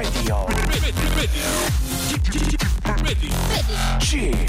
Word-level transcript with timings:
지팍 0.00 0.06
라디오 0.06 0.46
지팍 4.00 4.40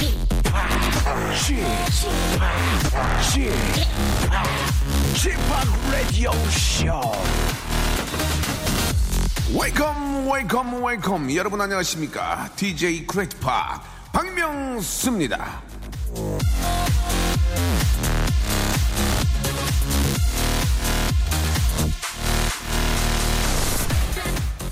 지팍 3.02 3.60
지팍 5.14 5.92
라디오 5.92 6.32
쇼 6.50 6.86
웨이컴 9.60 10.30
웨이컴 10.32 10.84
웨이컴 10.86 11.36
여러분 11.36 11.60
안녕하십니까 11.60 12.50
DJ 12.56 13.06
크레이트파 13.06 13.82
박명수입니다 14.14 15.62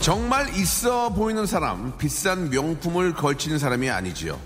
정말 0.09 0.51
있어 0.55 1.09
보이는 1.09 1.45
사람, 1.45 1.95
비싼 1.99 2.49
명품을 2.49 3.13
걸치는 3.13 3.59
사람이 3.59 3.91
아니지요. 3.91 4.41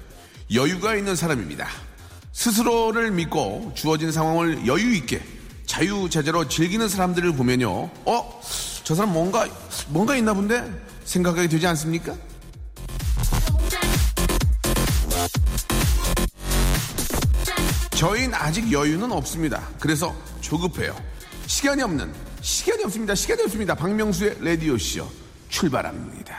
여유가 0.53 0.93
있는 0.93 1.15
사람입니다. 1.15 1.69
스스로를 2.33 3.11
믿고 3.11 3.71
주어진 3.73 4.11
상황을 4.11 4.67
여유 4.67 4.93
있게 4.93 5.21
자유자재로 5.65 6.49
즐기는 6.49 6.89
사람들을 6.89 7.31
보면요. 7.37 7.89
어? 8.03 8.41
저 8.83 8.93
사람 8.93 9.13
뭔가, 9.13 9.47
뭔가 9.87 10.17
있나 10.17 10.33
본데? 10.33 10.69
생각하게 11.05 11.47
되지 11.47 11.65
않습니까? 11.67 12.13
저희는 17.91 18.33
아직 18.33 18.69
여유는 18.69 19.13
없습니다. 19.13 19.65
그래서 19.79 20.13
조급해요. 20.41 20.93
시간이 21.47 21.81
없는, 21.83 22.13
시간이 22.41 22.83
없습니다. 22.83 23.15
시간이 23.15 23.43
없습니다. 23.43 23.75
박명수의 23.75 24.39
라디오쇼 24.41 25.22
출발합니다. 25.53 26.35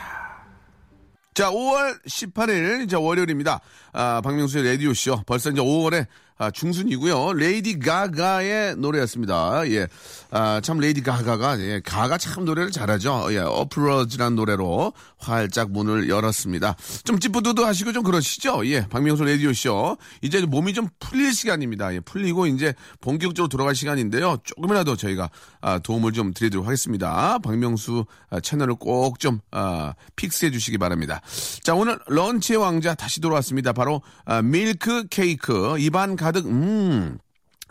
자, 1.35 1.51
5월 1.51 2.05
18일, 2.05 2.91
자, 2.91 2.99
월요일입니다. 2.99 3.61
아, 3.93 4.21
박명수의 4.23 4.65
라디오쇼. 4.73 5.23
벌써 5.25 5.51
이제 5.51 5.61
5월에 5.61 6.07
아, 6.37 6.51
중순이고요. 6.51 7.35
레이디 7.35 7.79
가가의 7.79 8.77
노래였습니다. 8.77 9.69
예. 9.71 9.87
아, 10.33 10.61
참 10.61 10.79
레이디 10.79 11.01
가가가 11.01 11.61
예, 11.61 11.81
가가 11.85 12.19
참 12.19 12.45
노래를 12.45 12.73
잘하죠. 12.73 13.29
예. 13.31 13.39
Applause라는 13.39 14.35
노래로 14.35 14.93
활짝 15.17 15.71
문을 15.71 16.09
열었습니다. 16.09 16.75
좀 17.05 17.21
찌뿌두두 17.21 17.65
하시고 17.65 17.93
좀 17.93 18.03
그러시죠. 18.03 18.67
예. 18.67 18.87
박명수 18.89 19.25
라디오 19.25 19.53
쇼. 19.53 19.97
이제 20.23 20.41
몸이 20.45 20.75
좀 20.75 20.89
풀릴 20.99 21.33
시간입니다. 21.33 21.95
예. 21.95 22.01
풀리고 22.01 22.49
이제 22.49 22.75
본격적으로 23.01 23.49
돌아갈 23.49 23.77
시간인데요. 23.77 24.39
조금이라도 24.43 24.97
저희가 24.97 25.31
아, 25.61 25.79
도움을 25.79 26.13
좀 26.13 26.35
드리도록 26.35 26.67
하겠습니다. 26.67 27.39
박명수 27.39 28.07
아, 28.31 28.41
채널을 28.41 28.75
꼭좀 28.75 29.39
아, 29.53 29.95
픽스해 30.17 30.51
주시기 30.51 30.79
바랍니다. 30.79 31.21
자, 31.63 31.75
오늘 31.75 31.97
런치의 32.09 32.59
왕자 32.59 32.95
다시 32.97 33.21
돌아왔습니다. 33.21 33.73
바로 33.73 34.03
아, 34.25 34.43
밀크 34.43 35.07
케이크 35.09 35.79
입안 35.79 36.17
가득 36.25 36.47
음 36.47 37.19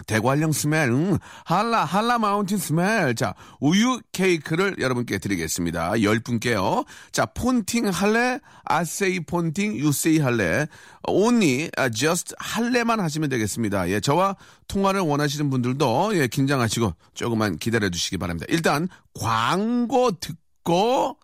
대관령 0.06 0.52
스멜, 0.52 0.90
음, 0.90 1.18
한라, 1.46 1.86
한라 1.86 2.18
마운틴 2.18 2.58
스멜. 2.58 3.14
자, 3.16 3.34
우유 3.60 4.00
케이크를 4.12 4.76
여러분께 4.80 5.18
드리겠습니다. 5.20 6.02
열 6.02 6.20
분께요. 6.20 6.84
자, 7.12 7.26
폰팅 7.28 7.90
할래, 7.90 8.40
I 8.66 8.80
say 8.80 9.22
폰팅, 9.22 9.76
you 9.76 9.98
say 9.98 10.20
할래. 10.20 10.68
only, 11.08 11.70
just 11.94 12.34
할래만 12.38 13.00
하시면 13.00 13.30
되겠습니다. 13.30 13.90
예, 13.90 14.00
저와 14.00 14.36
통화를 14.67 15.02
원하시는 15.02 15.50
분들도, 15.50 16.11
예, 16.16 16.27
긴장하시고 16.27 16.94
조금만 17.14 17.58
기다려 17.58 17.89
주시기 17.89 18.17
바랍니다. 18.17 18.48
일단, 18.50 18.89
광고 19.14 20.11
듣고 20.20 21.17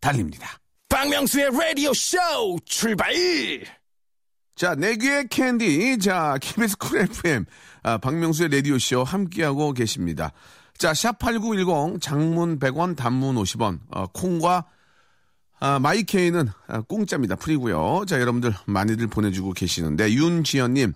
달립니다. 0.00 0.58
박명수의 0.88 1.50
라디오 1.50 1.92
쇼 1.92 2.16
출발! 2.64 3.12
자, 4.54 4.76
내귀의 4.76 5.28
캔디. 5.28 5.98
자, 5.98 6.38
KBS 6.40 6.78
쿨 6.78 7.00
FM. 7.00 7.44
아, 7.82 7.98
박명수의 7.98 8.50
라디오쇼 8.50 9.02
함께하고 9.02 9.72
계십니다. 9.72 10.32
자, 10.78 10.92
샵8910 10.92 12.00
장문 12.00 12.58
100원, 12.60 12.96
단문 12.96 13.34
50원. 13.36 13.80
어, 13.90 14.06
콩과 14.06 14.64
아, 15.58 15.78
마이케이는 15.78 16.48
아, 16.68 16.80
공짜입니다. 16.82 17.36
프리고요. 17.36 18.04
자, 18.06 18.20
여러분들 18.20 18.54
많이들 18.66 19.08
보내주고 19.08 19.52
계시는데 19.52 20.12
윤지연님, 20.12 20.92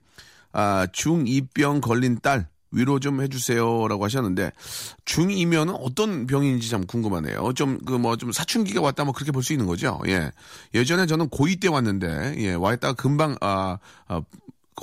아, 0.53 0.87
중2병 0.93 1.81
걸린 1.81 2.19
딸 2.21 2.49
위로 2.71 2.99
좀 3.01 3.23
해주세요라고 3.23 4.05
하셨는데 4.05 4.53
중2면은 5.05 5.77
어떤 5.81 6.27
병인지 6.27 6.69
참 6.69 6.87
궁금하네요. 6.87 7.53
좀그뭐좀 7.55 8.33
사춘기가 8.33 8.81
왔다 8.81 9.05
뭐 9.05 9.13
그렇게 9.13 9.33
볼 9.33 9.43
수 9.43 9.53
있는 9.53 9.67
거죠. 9.67 10.01
예. 10.09 10.31
예전에 10.75 11.07
저는 11.07 11.29
고2 11.31 11.61
때 11.61 11.69
왔는데 11.69 12.35
예, 12.39 12.55
와 12.55 12.75
있다가 12.75 12.93
금방 12.95 13.37
아, 13.41 13.79
아 14.07 14.21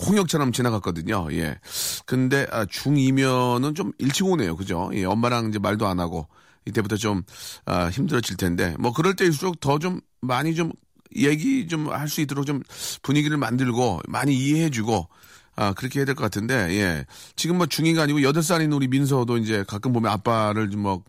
홍역처럼 0.08 0.52
지나갔거든요. 0.52 1.28
예. 1.34 1.60
근데 2.06 2.48
아, 2.52 2.66
중2면은 2.66 3.76
좀 3.76 3.92
일찍 4.00 4.26
오네요. 4.26 4.56
그죠? 4.56 4.90
예, 4.94 5.06
엄마랑 5.06 5.50
이제 5.50 5.60
말도 5.60 5.88
안 5.88 6.00
하고 6.00 6.28
이때부터 6.66 6.96
좀 6.98 7.24
아, 7.66 7.88
힘들어질 7.90 8.38
텐데 8.38 8.76
뭐 8.80 8.92
그럴 8.94 9.16
때일수록 9.16 9.60
더 9.60 9.78
좀 9.78 10.02
많이 10.22 10.56
좀 10.56 10.72
얘기 11.16 11.68
좀 11.68 11.88
할 11.92 12.10
수 12.10 12.20
있도록 12.22 12.46
좀 12.46 12.62
분위기를 13.04 13.38
만들고 13.38 14.02
많이 14.08 14.34
이해해주고 14.36 15.08
아, 15.56 15.74
그렇게 15.74 16.00
해야 16.00 16.06
될 16.06 16.16
것 16.16 16.24
같은데, 16.24 16.54
예. 16.72 17.06
지금 17.36 17.58
뭐 17.58 17.66
중2가 17.66 18.00
아니고 18.02 18.20
8살인 18.20 18.74
우리 18.76 18.88
민서도 18.88 19.38
이제 19.38 19.64
가끔 19.68 19.94
보면 19.94 20.12
아빠를 20.12 20.70
좀 20.70 20.82
뭐, 20.82 21.04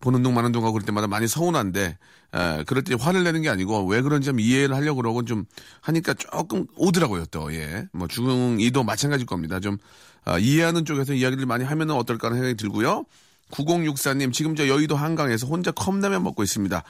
보는 0.00 0.22
둥 0.22 0.34
마는 0.34 0.52
둥 0.52 0.62
하고 0.64 0.72
그럴 0.72 0.84
때마다 0.86 1.06
많이 1.08 1.26
서운한데, 1.28 1.98
에, 2.34 2.64
그럴 2.66 2.82
때 2.84 2.94
화를 2.98 3.24
내는 3.24 3.42
게 3.42 3.48
아니고, 3.48 3.86
왜 3.86 4.00
그런지 4.02 4.26
좀 4.26 4.40
이해를 4.40 4.74
하려고 4.74 4.96
그러고 5.02 5.24
좀 5.24 5.44
하니까 5.80 6.14
조금 6.14 6.66
오더라고요, 6.76 7.26
또, 7.26 7.52
예. 7.54 7.86
뭐 7.92 8.06
중2도 8.08 8.84
마찬가지일 8.84 9.26
겁니다. 9.26 9.58
좀, 9.60 9.78
아, 10.24 10.38
이해하는 10.38 10.84
쪽에서 10.84 11.14
이야기를 11.14 11.46
많이 11.46 11.64
하면은 11.64 11.94
어떨까 11.96 12.28
하는 12.28 12.38
생각이 12.38 12.56
들고요. 12.56 13.04
9064님, 13.50 14.32
지금 14.32 14.54
저 14.56 14.66
여의도 14.68 14.96
한강에서 14.96 15.46
혼자 15.46 15.72
컵라면 15.72 16.22
먹고 16.22 16.42
있습니다. 16.42 16.82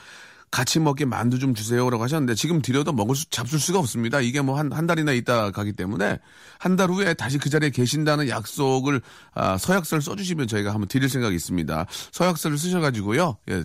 같이 0.53 0.79
먹게 0.79 1.05
만두 1.05 1.39
좀 1.39 1.55
주세요라고 1.55 2.03
하셨는데 2.03 2.35
지금 2.35 2.61
드려도 2.61 2.93
먹을 2.93 3.15
수 3.15 3.27
잡술 3.31 3.59
수가 3.59 3.79
없습니다. 3.79 4.21
이게 4.21 4.39
뭐한한 4.39 4.85
달이나 4.85 5.11
있다 5.11 5.49
가기 5.49 5.73
때문에 5.73 6.19
한 6.59 6.73
달 6.75 6.91
후에 6.91 7.15
다시 7.15 7.39
그 7.39 7.49
자리에 7.49 7.71
계신다는 7.71 8.29
약속을 8.29 9.01
아, 9.33 9.57
서약서를 9.57 10.03
써주시면 10.03 10.47
저희가 10.47 10.71
한번 10.71 10.87
드릴 10.87 11.09
생각이 11.09 11.35
있습니다. 11.35 11.87
서약서를 12.11 12.59
쓰셔가지고요. 12.59 13.37
예. 13.49 13.63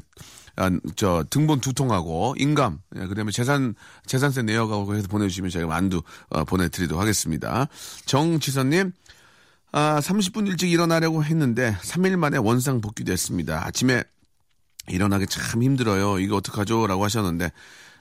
아, 0.57 0.71
저 0.97 1.25
등본 1.29 1.61
두 1.61 1.75
통하고 1.75 2.35
인감 2.39 2.81
예, 2.97 3.07
그다음에 3.07 3.33
재산 3.33 3.75
재산세 4.07 4.43
내역하고 4.43 4.95
해서 4.95 5.09
보내주시면 5.09 5.51
저희가 5.51 5.69
만두 5.69 6.03
어, 6.31 6.45
보내드리도록 6.45 7.01
하겠습니다. 7.01 7.69
정지선님. 8.07 8.93
아, 9.73 10.01
30분 10.01 10.47
일찍 10.47 10.73
일어나려고 10.73 11.23
했는데 11.23 11.77
3일 11.83 12.17
만에 12.17 12.39
원상 12.39 12.81
복귀됐습니다. 12.81 13.67
아침에 13.67 14.05
일어나기 14.89 15.27
참 15.27 15.63
힘들어요. 15.63 16.19
이거 16.19 16.37
어떡하죠? 16.37 16.87
라고 16.87 17.05
하셨는데, 17.05 17.51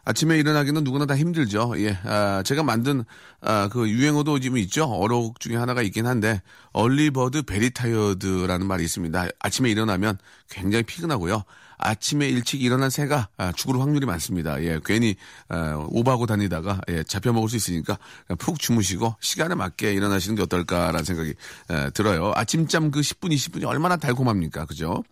아침에 0.05 0.37
일어나기는 0.37 0.85
누구나 0.85 1.05
다 1.05 1.17
힘들죠. 1.17 1.73
예, 1.79 1.99
아, 2.05 2.41
제가 2.45 2.63
만든, 2.63 3.03
아, 3.41 3.67
그 3.69 3.89
유행어도 3.89 4.39
지금 4.39 4.57
있죠. 4.59 4.85
어록 4.85 5.41
중에 5.41 5.57
하나가 5.57 5.81
있긴 5.81 6.05
한데, 6.07 6.41
early 6.71 7.11
bird 7.11 7.43
very 7.43 7.76
tired라는 7.76 8.67
말이 8.67 8.85
있습니다. 8.85 9.27
아침에 9.39 9.69
일어나면 9.69 10.17
굉장히 10.49 10.83
피곤하고요. 10.83 11.43
아침에 11.77 12.27
일찍 12.27 12.61
일어난 12.61 12.89
새가 12.89 13.29
아, 13.37 13.51
죽을 13.51 13.79
확률이 13.79 14.05
많습니다. 14.05 14.61
예, 14.63 14.79
괜히 14.83 15.15
아, 15.47 15.85
오버하고 15.89 16.25
다니다가 16.25 16.81
예, 16.89 17.03
잡혀 17.03 17.31
먹을 17.31 17.49
수 17.49 17.55
있으니까 17.55 17.97
푹 18.39 18.59
주무시고 18.59 19.15
시간에 19.19 19.55
맞게 19.55 19.93
일어나시는 19.93 20.35
게 20.35 20.41
어떨까라는 20.43 21.03
생각이 21.03 21.33
에, 21.69 21.89
들어요. 21.91 22.31
아침잠 22.35 22.91
그 22.91 23.01
10분, 23.01 23.31
20분이 23.31 23.65
얼마나 23.65 23.95
달콤합니까, 23.97 24.65
그죠? 24.65 25.03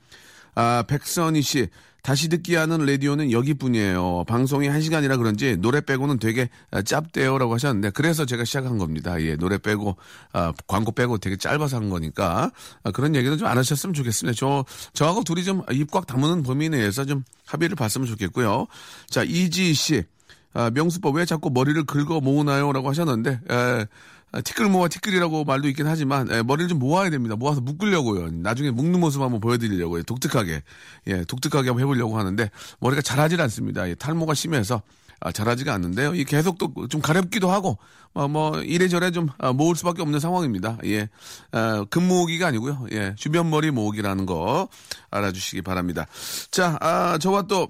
아, 0.55 0.83
백선희 0.87 1.41
씨. 1.41 1.67
다시 2.01 2.29
듣기 2.29 2.53
하는 2.53 2.85
라디오는 2.85 3.31
여기뿐이에요. 3.31 4.25
방송이 4.27 4.67
한 4.67 4.79
시간이라 4.79 5.17
그런지 5.17 5.57
노래 5.57 5.81
빼고는 5.81 6.19
되게 6.19 6.49
아, 6.69 6.83
짭대요라고 6.83 7.55
하셨는데 7.55 7.89
그래서 7.89 8.25
제가 8.27 8.45
시작한 8.45 8.77
겁니다. 8.77 9.19
예, 9.23 9.35
노래 9.35 9.57
빼고 9.57 9.97
아, 10.31 10.53
광고 10.67 10.91
빼고 10.91 11.17
되게 11.17 11.35
짧아서 11.35 11.77
한 11.77 11.89
거니까 11.89 12.51
아, 12.83 12.91
그런 12.91 13.15
얘기는 13.15 13.35
좀 13.39 13.47
안 13.47 13.57
하셨으면 13.57 13.95
좋겠습니다. 13.95 14.35
저 14.37 14.63
저하고 14.93 15.23
둘이 15.23 15.43
좀 15.43 15.63
입 15.71 15.89
꽉 15.91 16.05
다무는 16.05 16.43
범위 16.43 16.69
내에서 16.69 17.05
좀 17.05 17.23
합의를 17.47 17.75
봤으면 17.75 18.05
좋겠고요. 18.05 18.67
자 19.09 19.23
이지 19.23 19.73
씨, 19.73 20.03
아, 20.55 20.71
명수법 20.71 21.15
왜 21.15 21.25
자꾸 21.25 21.51
머리를 21.53 21.83
긁어 21.85 22.19
모으나요?라고 22.21 22.89
하셨는데. 22.89 23.39
에, 23.51 23.85
티끌 24.43 24.67
모아 24.67 24.89
티끌이라고 24.89 25.45
말도 25.45 25.69
있긴 25.69 25.87
하지만 25.87 26.27
예, 26.31 26.41
머리를 26.41 26.67
좀 26.67 26.79
모아야 26.79 27.09
됩니다. 27.09 27.37
모아서 27.37 27.61
묶으려고요. 27.61 28.31
나중에 28.31 28.69
묶는 28.71 28.99
모습 28.99 29.21
한번 29.21 29.39
보여드리려고요. 29.39 30.03
독특하게 30.03 30.61
예, 31.07 31.23
독특하게 31.23 31.69
한번 31.69 31.81
해보려고 31.83 32.17
하는데 32.17 32.49
머리가 32.79 33.01
자라질 33.01 33.39
않습니다. 33.41 33.87
예, 33.87 33.95
탈모가 33.95 34.33
심해서 34.33 34.81
아, 35.21 35.31
잘하지가 35.31 35.73
않는데요. 35.73 36.15
이 36.15 36.25
계속 36.25 36.57
또 36.57 36.67
좀 36.89 36.99
가렵기도 36.99 37.49
하고 37.49 37.77
뭐, 38.13 38.27
뭐 38.27 38.61
이래저래 38.61 39.11
좀 39.11 39.29
아, 39.37 39.53
모을 39.53 39.75
수밖에 39.77 40.01
없는 40.01 40.19
상황입니다. 40.19 40.79
예, 40.85 41.07
아, 41.53 41.85
금 41.89 42.05
모으기가 42.07 42.47
아니고요. 42.47 42.87
예, 42.91 43.15
주변 43.17 43.49
머리 43.49 43.71
모으기라는 43.71 44.25
거 44.25 44.67
알아주시기 45.11 45.61
바랍니다. 45.61 46.07
자, 46.51 46.77
아, 46.81 47.17
저와 47.19 47.43
또 47.43 47.69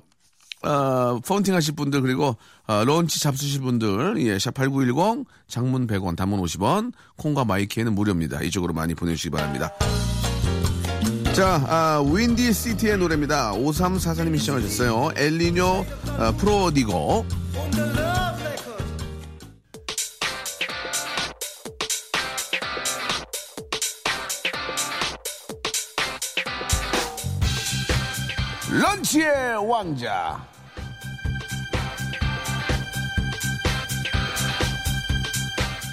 어, 0.63 1.19
펀팅 1.25 1.53
하실 1.53 1.75
분들, 1.75 2.01
그리고, 2.01 2.37
어, 2.67 2.83
런치 2.83 3.19
잡수실 3.19 3.61
분들, 3.61 4.15
예, 4.25 4.37
샵8910, 4.37 5.25
장문 5.47 5.87
100원, 5.87 6.15
단문 6.15 6.41
50원, 6.41 6.91
콩과 7.17 7.45
마이키에는 7.45 7.93
무료입니다. 7.93 8.41
이쪽으로 8.41 8.73
많이 8.73 8.95
보내주시기 8.95 9.29
바랍니다. 9.31 9.71
자, 11.33 11.61
아, 11.67 12.01
윈디 12.01 12.53
시티의 12.53 12.97
노래입니다. 12.97 13.51
5344님이 13.51 14.39
시청하셨어요. 14.39 15.11
엘리뇨, 15.17 15.85
아, 16.17 16.31
프로디고. 16.37 17.25
런치의 28.77 29.69
왕자. 29.69 30.45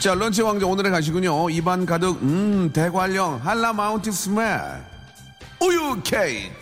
자, 0.02 0.14
런치 0.14 0.42
왕자 0.42 0.66
오늘의 0.66 0.90
가시군요. 0.90 1.48
입안 1.48 1.86
가득, 1.86 2.20
음, 2.22 2.72
대관령, 2.72 3.40
한라 3.44 3.72
마운틴 3.72 4.10
스멜. 4.10 4.82
우유 5.60 6.00
케이크. 6.02 6.52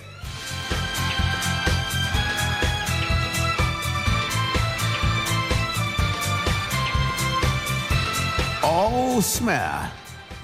어우, 8.62 9.22
스멜. 9.22 9.58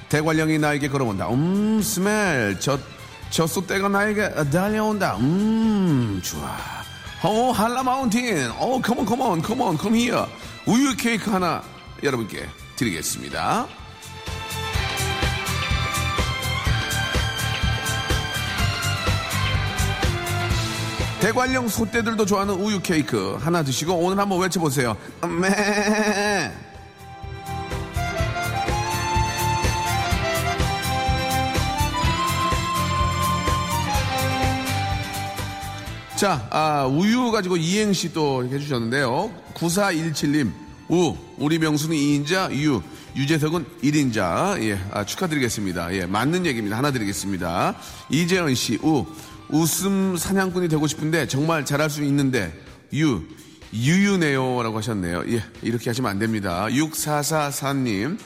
대관령이 0.08 0.58
나에게 0.58 0.88
걸어온다. 0.88 1.28
음, 1.28 1.82
스멜. 1.82 2.58
저, 2.60 2.78
젖소떼가 3.30 3.88
나에게 3.88 4.30
달려온다. 4.50 5.16
음, 5.16 6.20
좋아. 6.22 6.56
어, 7.22 7.50
한라 7.50 7.82
마운틴. 7.82 8.50
어, 8.58 8.80
컴온, 8.80 9.04
컴온, 9.04 9.42
컴온, 9.42 9.76
컴 9.76 9.96
히어. 9.96 10.28
우유 10.66 10.96
케이크 10.96 11.30
하나 11.30 11.62
여러분께 12.02 12.46
드리겠습니다. 12.76 13.66
대관령 21.20 21.66
소떼들도 21.66 22.26
좋아하는 22.26 22.54
우유 22.54 22.80
케이크 22.80 23.36
하나 23.40 23.62
드시고 23.62 23.94
오늘 23.94 24.18
한번 24.18 24.38
외쳐보세요. 24.40 24.96
매. 25.22 26.65
자, 36.16 36.48
아, 36.50 36.86
우유 36.86 37.30
가지고 37.30 37.58
이행시 37.58 38.14
또 38.14 38.40
이렇게 38.40 38.56
해주셨는데요. 38.56 39.30
9417님, 39.52 40.50
우, 40.88 41.14
우리 41.36 41.58
명수는 41.58 41.94
2인자, 41.94 42.52
유, 42.52 42.80
유재석은 43.14 43.66
1인자. 43.82 44.62
예, 44.62 44.80
아, 44.92 45.04
축하드리겠습니다. 45.04 45.94
예, 45.94 46.06
맞는 46.06 46.46
얘기입니다. 46.46 46.78
하나 46.78 46.90
드리겠습니다. 46.90 47.76
이재현 48.08 48.54
씨, 48.54 48.78
우, 48.82 49.04
웃음 49.50 50.16
사냥꾼이 50.16 50.68
되고 50.68 50.86
싶은데 50.86 51.28
정말 51.28 51.66
잘할 51.66 51.90
수 51.90 52.02
있는데, 52.04 52.50
유, 52.94 53.22
유유네요. 53.74 54.62
라고 54.62 54.78
하셨네요. 54.78 55.24
예, 55.28 55.44
이렇게 55.60 55.90
하시면 55.90 56.10
안 56.10 56.18
됩니다. 56.18 56.66
6444님, 56.70 58.18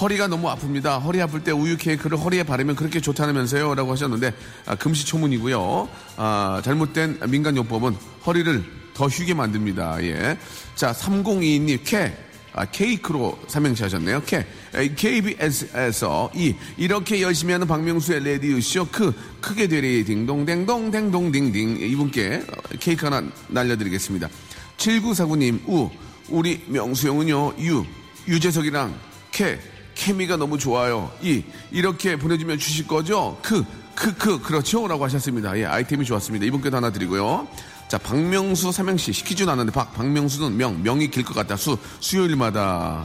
허리가 0.00 0.26
너무 0.26 0.48
아픕니다. 0.48 1.02
허리 1.02 1.22
아플 1.22 1.44
때 1.44 1.52
우유 1.52 1.76
케이크를 1.76 2.18
허리에 2.18 2.42
바르면 2.42 2.74
그렇게 2.74 3.00
좋다면서요? 3.00 3.74
라고 3.74 3.92
하셨는데, 3.92 4.34
아, 4.66 4.74
금시초문이고요. 4.74 5.88
아, 6.16 6.62
잘못된 6.64 7.20
민간요법은 7.28 7.96
허리를 8.26 8.64
더 8.94 9.06
휘게 9.06 9.34
만듭니다. 9.34 10.02
예. 10.04 10.38
자, 10.74 10.92
3022님, 10.92 11.80
케. 11.84 12.12
아, 12.56 12.64
케이크로 12.64 13.36
삼행시 13.48 13.82
하셨네요. 13.82 14.22
케. 14.22 14.46
KBS에서 14.72 16.30
이 16.34 16.54
이렇게 16.76 17.20
열심히 17.20 17.52
하는 17.52 17.66
박명수의 17.66 18.22
라디오쇼 18.22 18.86
크 18.92 19.12
크게 19.40 19.66
되리 19.66 20.04
딩동댕동 20.04 20.92
댕동딩딩 20.92 21.78
이분께 21.80 22.44
케이크 22.78 23.06
하나 23.06 23.24
날려드리겠습니다. 23.48 24.28
7949님 24.76 25.68
우 25.68 25.90
우리 26.28 26.64
명수 26.68 27.08
형은요 27.08 27.54
유 27.58 27.84
유재석이랑 28.28 28.94
케 29.32 29.58
케미가 29.94 30.36
너무 30.36 30.58
좋아요. 30.58 31.10
이 31.22 31.42
이렇게 31.70 32.16
보내주면 32.16 32.58
주실 32.58 32.86
거죠? 32.86 33.38
크 33.42 33.64
크크 33.94 34.42
그렇죠 34.42 34.86
라고 34.88 35.04
하셨습니다. 35.04 35.56
예 35.58 35.64
아이템이 35.64 36.04
좋았습니다. 36.04 36.44
이분께도 36.46 36.76
하나 36.76 36.90
드리고요. 36.90 37.46
자, 37.88 37.98
박명수 37.98 38.72
삼행시 38.72 39.12
시키지는 39.12 39.52
않았는데 39.52 39.72
박, 39.78 39.92
박명수는 39.94 40.56
명, 40.56 40.82
명이 40.82 41.10
길 41.10 41.22
것 41.22 41.34
같다. 41.34 41.56
수, 41.56 41.76
수요일마다. 42.00 43.04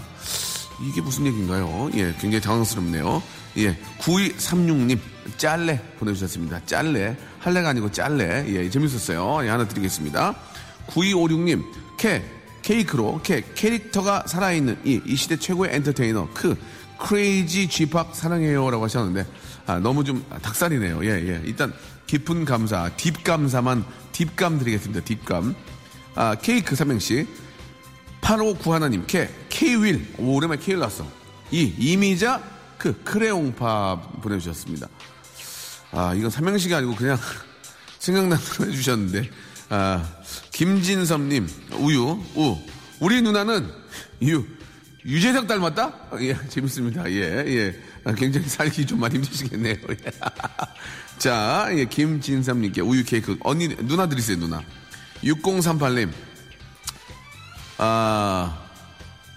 이게 0.81 1.01
무슨 1.01 1.25
얘기인가요? 1.27 1.89
예, 1.95 2.13
굉장히 2.19 2.39
당황스럽네요. 2.41 3.21
예, 3.57 3.77
9236님, 3.99 4.97
짤레 5.37 5.81
보내주셨습니다. 5.99 6.61
짤레. 6.65 7.17
할래가 7.39 7.69
아니고 7.69 7.91
짤레. 7.91 8.45
예, 8.47 8.69
재밌었어요. 8.69 9.45
예, 9.45 9.49
하나 9.49 9.67
드리겠습니다. 9.67 10.33
9256님, 10.87 11.65
케, 11.97 12.23
케이크로, 12.61 13.19
케, 13.21 13.43
캐릭터가 13.53 14.23
살아있는 14.27 14.79
이, 14.85 15.01
이 15.05 15.15
시대 15.17 15.35
최고의 15.37 15.75
엔터테이너, 15.75 16.29
크, 16.33 16.55
crazy 16.99 17.69
쥐팍 17.69 18.15
사랑해요. 18.15 18.69
라고 18.69 18.83
하셨는데, 18.83 19.25
아, 19.65 19.79
너무 19.79 20.03
좀 20.03 20.25
닭살이네요. 20.41 21.03
예, 21.05 21.09
예. 21.09 21.41
일단, 21.45 21.73
깊은 22.07 22.45
감사, 22.45 22.89
deep 22.97 23.23
감사만 23.23 23.85
deep감 24.11 24.59
드리겠습니다. 24.59 25.03
deep감. 25.05 25.55
아, 26.15 26.35
케이크 26.35 26.75
삼행시. 26.75 27.27
859 28.21 28.73
하나님, 28.73 29.05
케, 29.07 29.29
케이윌. 29.49 30.13
오, 30.17 30.35
오랜만에 30.35 30.61
케이윌 30.61 30.79
났어. 30.79 31.05
이, 31.51 31.73
이미자, 31.77 32.41
그, 32.77 33.01
크레용팝 33.03 34.19
보내주셨습니다. 34.21 34.87
아, 35.91 36.13
이건 36.13 36.29
삼행시가 36.29 36.77
아니고 36.77 36.95
그냥 36.95 37.17
생각난 37.99 38.37
대로 38.39 38.71
해주셨는데. 38.71 39.29
아, 39.69 40.03
김진섭님, 40.51 41.47
우유, 41.79 42.19
우. 42.35 42.57
우리 42.99 43.21
누나는 43.21 43.71
유, 44.23 44.45
유재석 45.05 45.47
닮았다? 45.47 45.93
예, 46.19 46.35
재밌습니다. 46.49 47.09
예, 47.11 47.43
예. 47.47 47.79
아, 48.03 48.13
굉장히 48.13 48.47
살기 48.47 48.85
좀 48.85 48.99
많이 48.99 49.15
힘드시겠네요. 49.15 49.75
예. 49.89 49.95
자, 51.17 51.67
예, 51.71 51.85
김진삼님께 51.85 52.81
우유 52.81 53.03
케이크. 53.05 53.37
언니, 53.41 53.69
누나 53.87 54.07
드리세요, 54.09 54.37
누나. 54.37 54.61
6038님. 55.23 56.11
아, 57.77 58.61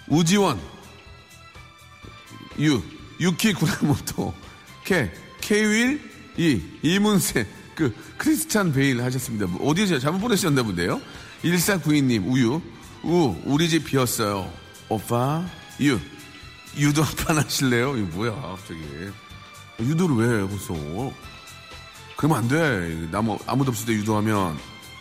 우지원. 0.09 0.61
유, 2.59 2.83
유키 3.21 3.53
구나모토. 3.55 4.35
케, 4.85 5.13
케윌, 5.41 6.01
이, 6.37 6.61
이문세. 6.83 7.47
그, 7.77 7.95
크리스찬 8.19 8.73
베일 8.73 9.01
하셨습니다. 9.03 9.47
뭐, 9.47 9.69
어디서 9.69 10.01
잘못 10.01 10.19
보내셨나 10.19 10.65
본데요? 10.65 11.01
1492님, 11.45 12.27
우유. 12.27 12.61
우, 13.05 13.37
우리 13.45 13.69
집 13.69 13.85
비었어요. 13.85 14.62
오빠, 14.93 15.45
유. 15.81 15.99
유도 16.77 17.03
한판 17.05 17.39
하실래요? 17.39 17.97
이거 17.97 18.07
뭐야, 18.17 18.35
갑자기. 18.35 18.81
유도를 19.81 20.17
왜 20.17 20.49
벌써? 20.49 20.75
그러면 22.17 22.39
안 22.39 22.49
돼. 22.49 23.09
아무, 23.17 23.39
아무도 23.47 23.71
없을 23.71 23.87
때 23.87 23.93
유도하면 23.95 24.59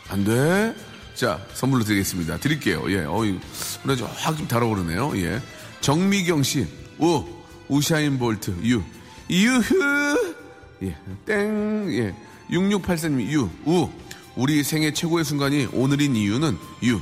안 0.09 0.23
돼. 0.23 0.73
자, 1.13 1.45
선물로 1.53 1.83
드리겠습니다. 1.83 2.37
드릴게요. 2.37 2.89
예, 2.91 3.03
어이, 3.03 3.37
오늘 3.83 3.97
좀확좀 3.97 4.47
달아오르네요. 4.47 5.17
예. 5.17 5.41
정미경 5.81 6.43
씨, 6.43 6.65
우, 6.97 7.25
우샤인 7.67 8.17
볼트, 8.17 8.55
유. 8.63 8.81
유흐! 9.29 10.35
예, 10.83 10.95
땡, 11.25 11.87
예. 11.91 12.15
6684님, 12.49 13.31
유, 13.31 13.49
우. 13.65 13.89
우리 14.35 14.63
생애 14.63 14.93
최고의 14.93 15.25
순간이 15.25 15.67
오늘인 15.73 16.15
이유는 16.15 16.57
유. 16.83 16.99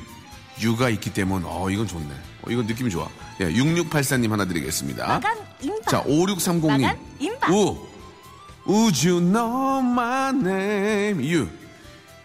유가 0.61 0.89
있기 0.89 1.13
때문, 1.13 1.43
어, 1.45 1.69
이건 1.69 1.87
좋네. 1.87 2.28
어, 2.49 2.51
이건 2.51 2.65
느낌이 2.65 2.89
좋아. 2.89 3.07
예, 3.41 3.45
6684님 3.53 4.29
하나 4.29 4.45
드리겠습니다. 4.45 5.07
마감 5.07 5.37
임박. 5.61 5.87
자, 5.87 6.03
5630님. 6.03 6.81
마감 6.81 6.97
임박. 7.19 7.51
우. 7.51 7.87
Would 8.67 9.07
you 9.07 9.19
know 9.21 9.79
my 9.81 10.29
name? 10.31 11.21
You. 11.21 11.47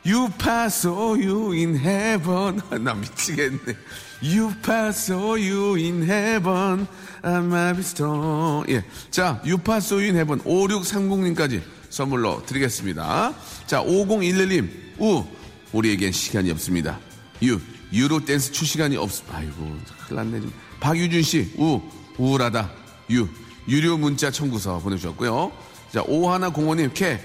You 0.06 0.28
pass 0.38 0.86
so 0.86 1.14
you 1.16 1.52
in 1.52 1.76
heaven. 1.76 2.60
나 2.82 2.94
미치겠네. 2.94 3.76
You 4.22 4.52
pass 4.62 5.12
so 5.12 5.36
you 5.36 5.76
in 5.76 6.02
heaven. 6.02 6.86
I 7.22 7.38
might 7.38 7.76
be 7.76 7.80
strong. 7.82 8.70
예. 8.70 8.82
자, 9.10 9.40
You 9.44 9.58
pass 9.58 9.86
so 9.86 9.96
you 9.96 10.08
in 10.08 10.16
heaven. 10.16 10.40
5630님까지 10.42 11.62
선물로 11.90 12.44
드리겠습니다. 12.46 13.34
자, 13.66 13.82
5011님. 13.82 14.68
우. 14.98 15.24
우리에겐 15.72 16.12
시간이 16.12 16.50
없습니다. 16.50 16.98
유. 17.42 17.60
유로 17.94 18.24
댄스 18.24 18.52
출 18.52 18.66
시간이 18.66 18.96
없, 18.96 19.10
아이고, 19.32 19.78
큰일 20.06 20.16
났네. 20.16 20.40
좀. 20.40 20.52
박유준 20.80 21.22
씨, 21.22 21.54
우, 21.56 21.80
우울하다. 22.18 22.70
유, 23.12 23.28
유료 23.68 23.96
문자 23.96 24.30
청구서 24.30 24.80
보내주셨고요. 24.80 25.52
자, 25.92 26.02
오하나 26.06 26.50
공원님, 26.50 26.90
캐, 26.92 27.20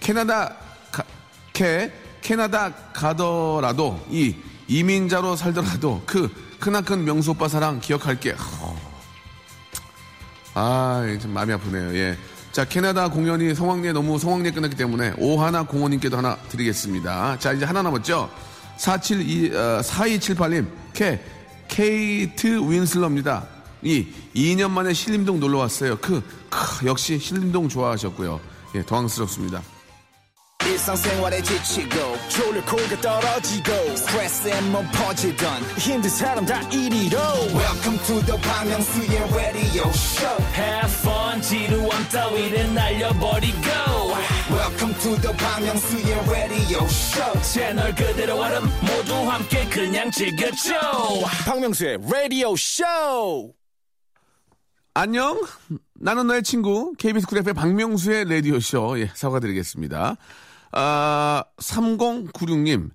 캐나다, 0.00 0.56
가, 0.90 1.04
캐, 1.52 1.92
캐나다 2.22 2.74
가더라도 2.92 4.04
이 4.10 4.34
이민자로 4.68 5.36
살더라도 5.36 6.02
그 6.06 6.28
크나큰 6.58 7.04
명수 7.04 7.32
오빠 7.32 7.46
사랑 7.46 7.78
기억할게. 7.80 8.34
아, 10.54 11.18
좀 11.20 11.32
마음이 11.32 11.52
아프네요. 11.52 11.94
예. 11.96 12.16
자, 12.50 12.64
캐나다 12.64 13.10
공연이 13.10 13.54
성황리에 13.54 13.92
너무 13.92 14.18
성황리에 14.18 14.50
끝났기 14.52 14.74
때문에 14.76 15.12
오하나 15.18 15.64
공원님께도 15.64 16.16
하나 16.16 16.36
드리겠습니다. 16.48 17.38
자, 17.38 17.52
이제 17.52 17.66
하나 17.66 17.82
남았죠? 17.82 18.30
472, 18.76 19.54
어, 19.54 19.80
4278님, 19.82 20.66
케, 20.92 21.20
케이트 21.68 22.46
윈슬러입니다. 22.46 23.46
이 23.82 24.06
2년 24.34 24.70
만에 24.70 24.92
신림동 24.92 25.40
놀러 25.40 25.58
왔어요. 25.58 25.96
그, 25.98 26.22
크, 26.48 26.86
역시 26.86 27.18
신림동 27.18 27.68
좋아하셨고요. 27.68 28.40
예, 28.74 28.82
당황스럽습니다. 28.82 29.62
지치고, 31.42 32.16
떨어지고, 33.00 33.72
퍼지던, 34.92 35.62
welcome 37.54 37.98
to 38.06 38.20
the 38.26 38.36
Bang 38.42 38.68
Myung-soo's 38.68 39.32
radio 39.34 39.88
show 39.92 40.36
Have 40.54 40.90
fun 40.90 41.40
지루함 41.40 42.08
따위를 42.08 42.74
날려버리고 42.74 43.60
welcome 44.76 44.94
to 45.00 45.16
the 45.22 45.32
Myung-soo's 45.32 46.30
radio 46.30 46.84
show 46.84 47.42
채널 47.42 47.94
그대로 47.94 48.36
얼음 48.36 48.64
모두 48.82 49.14
함께 49.30 49.66
그냥 49.70 50.10
즐겨줘 50.10 50.74
박명수의 51.46 51.98
라디오 52.10 52.54
쇼 52.56 52.84
안녕. 54.92 55.42
나는 55.94 56.26
너의 56.26 56.42
친구 56.42 56.92
KBS 56.98 57.26
쿨 57.26 57.38
FM 57.38 57.54
박명수의 57.54 58.28
라디오 58.28 58.60
쇼 58.60 58.98
예, 59.00 59.10
사과드리겠습니다. 59.14 60.16
아, 60.72 61.44
3096님. 61.58 62.90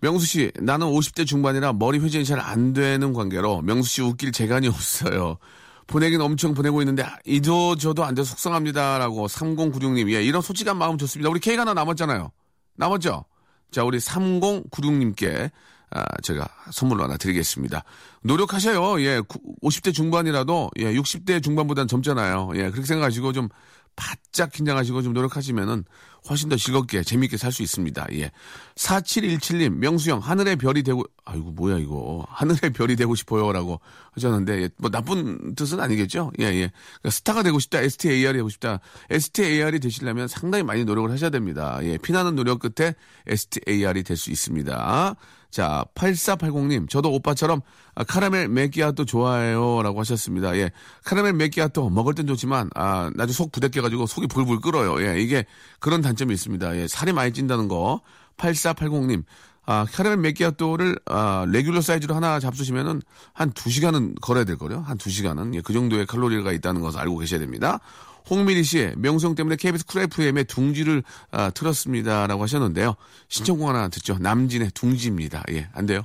명수 0.00 0.26
씨, 0.26 0.52
나는 0.60 0.86
50대 0.86 1.26
중반이라 1.26 1.72
머리 1.72 1.98
회전이 1.98 2.24
잘 2.24 2.38
안 2.38 2.72
되는 2.74 3.12
관계로 3.12 3.62
명수 3.62 3.88
씨 3.90 4.02
웃길 4.02 4.30
재간이 4.30 4.68
없어요. 4.68 5.38
보내긴 5.86 6.20
엄청 6.20 6.54
보내고 6.54 6.80
있는데 6.82 7.04
이도 7.24 7.76
저도 7.76 8.04
안 8.04 8.14
돼서 8.14 8.30
속상합니다라고 8.30 9.26
3096님. 9.26 10.10
예, 10.12 10.22
이런 10.22 10.42
솔직한 10.42 10.76
마음 10.76 10.98
좋습니다. 10.98 11.30
우리 11.30 11.40
케이크가 11.40 11.62
하나 11.62 11.74
남았잖아요. 11.74 12.30
남았죠? 12.76 13.24
자, 13.70 13.84
우리 13.84 13.98
3096님께 13.98 15.50
아, 15.90 16.04
제가 16.22 16.48
선물로 16.72 17.04
하나 17.04 17.16
드리겠습니다. 17.16 17.84
노력하셔요. 18.22 19.00
예, 19.00 19.20
50대 19.62 19.94
중반이라도, 19.94 20.70
예, 20.80 20.92
60대 20.92 21.42
중반보다는 21.42 21.86
젊잖아요. 21.86 22.50
예, 22.56 22.70
그렇게 22.70 22.84
생각하시고 22.84 23.32
좀 23.32 23.48
바짝 23.96 24.52
긴장하시고 24.52 25.02
좀 25.02 25.12
노력하시면은 25.12 25.84
훨씬 26.28 26.48
더 26.48 26.56
즐겁게, 26.56 27.02
재밌게 27.02 27.36
살 27.36 27.52
수 27.52 27.62
있습니다. 27.62 28.06
예. 28.14 28.30
4717님, 28.76 29.74
명수형, 29.76 30.20
하늘의 30.20 30.56
별이 30.56 30.82
되고, 30.82 31.04
아이고, 31.26 31.50
뭐야, 31.50 31.78
이거. 31.78 32.26
하늘의 32.30 32.72
별이 32.72 32.96
되고 32.96 33.14
싶어요. 33.14 33.52
라고 33.52 33.78
하셨는데, 34.12 34.62
예, 34.62 34.70
뭐 34.78 34.90
나쁜 34.90 35.54
뜻은 35.54 35.80
아니겠죠? 35.80 36.32
예, 36.40 36.44
예. 36.46 36.50
그러니까 36.50 37.10
스타가 37.10 37.42
되고 37.42 37.58
싶다, 37.58 37.80
STAR이 37.80 38.38
되고 38.38 38.48
싶다. 38.48 38.80
STAR이 39.10 39.80
되시려면 39.80 40.26
상당히 40.26 40.64
많이 40.64 40.84
노력을 40.84 41.10
하셔야 41.10 41.28
됩니다. 41.28 41.78
예, 41.82 41.98
피나는 41.98 42.34
노력 42.34 42.58
끝에 42.60 42.94
STAR이 43.26 44.02
될 44.02 44.16
수 44.16 44.30
있습니다. 44.30 45.16
자, 45.54 45.84
8480님, 45.94 46.90
저도 46.90 47.12
오빠처럼 47.12 47.60
아, 47.94 48.02
카라멜 48.02 48.48
맥기아또 48.48 49.04
좋아해요. 49.04 49.82
라고 49.84 50.00
하셨습니다. 50.00 50.56
예. 50.56 50.72
카라멜 51.04 51.34
맥기아또 51.34 51.90
먹을 51.90 52.12
땐 52.14 52.26
좋지만, 52.26 52.70
아, 52.74 53.12
나중에 53.14 53.34
속 53.34 53.52
부대껴가지고 53.52 54.08
속이 54.08 54.26
불불 54.26 54.60
끓어요. 54.60 55.00
예. 55.06 55.20
이게 55.20 55.44
그런 55.78 56.02
단점이 56.02 56.34
있습니다. 56.34 56.76
예. 56.76 56.88
살이 56.88 57.12
많이 57.12 57.32
찐다는 57.32 57.68
거. 57.68 58.00
8480님, 58.36 59.22
아, 59.64 59.86
카라멜 59.92 60.16
맥기아또를, 60.22 60.98
아, 61.06 61.46
레귤러 61.48 61.82
사이즈로 61.82 62.16
하나 62.16 62.40
잡수시면은 62.40 63.00
한 63.32 63.52
2시간은 63.52 64.20
걸어야 64.20 64.42
될 64.42 64.58
거요. 64.58 64.80
한 64.80 64.98
2시간은. 64.98 65.54
예. 65.54 65.60
그 65.60 65.72
정도의 65.72 66.06
칼로리가 66.06 66.50
있다는 66.50 66.80
것을 66.80 66.98
알고 66.98 67.18
계셔야 67.18 67.38
됩니다. 67.38 67.78
홍미리 68.28 68.64
씨, 68.64 68.92
명성 68.96 69.34
때문에 69.34 69.56
KBS 69.56 69.86
쿨 69.86 70.02
FM에 70.02 70.44
둥지를 70.44 71.02
아, 71.30 71.50
틀었습니다라고 71.50 72.42
하셨는데요. 72.42 72.94
신청곡 73.28 73.68
하나 73.68 73.88
듣죠. 73.88 74.18
남진의 74.18 74.70
둥지입니다. 74.74 75.42
예, 75.50 75.68
안 75.72 75.86
돼요? 75.86 76.02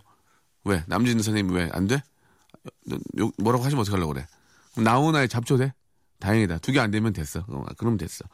왜? 0.65 0.83
남진 0.87 1.21
선생님 1.21 1.53
왜 1.55 1.69
안 1.73 1.87
돼? 1.87 2.01
뭐라고 3.37 3.63
하시면 3.63 3.81
어떡하려고 3.81 4.13
그래? 4.13 4.27
나훈아의 4.77 5.29
잡초 5.29 5.57
돼? 5.57 5.73
다행이다. 6.19 6.57
두 6.57 6.73
개 6.73 6.79
안 6.81 6.91
되면 6.91 7.13
됐어. 7.13 7.45
어, 7.47 7.63
그럼 7.77 7.95
됐어. 7.97 8.25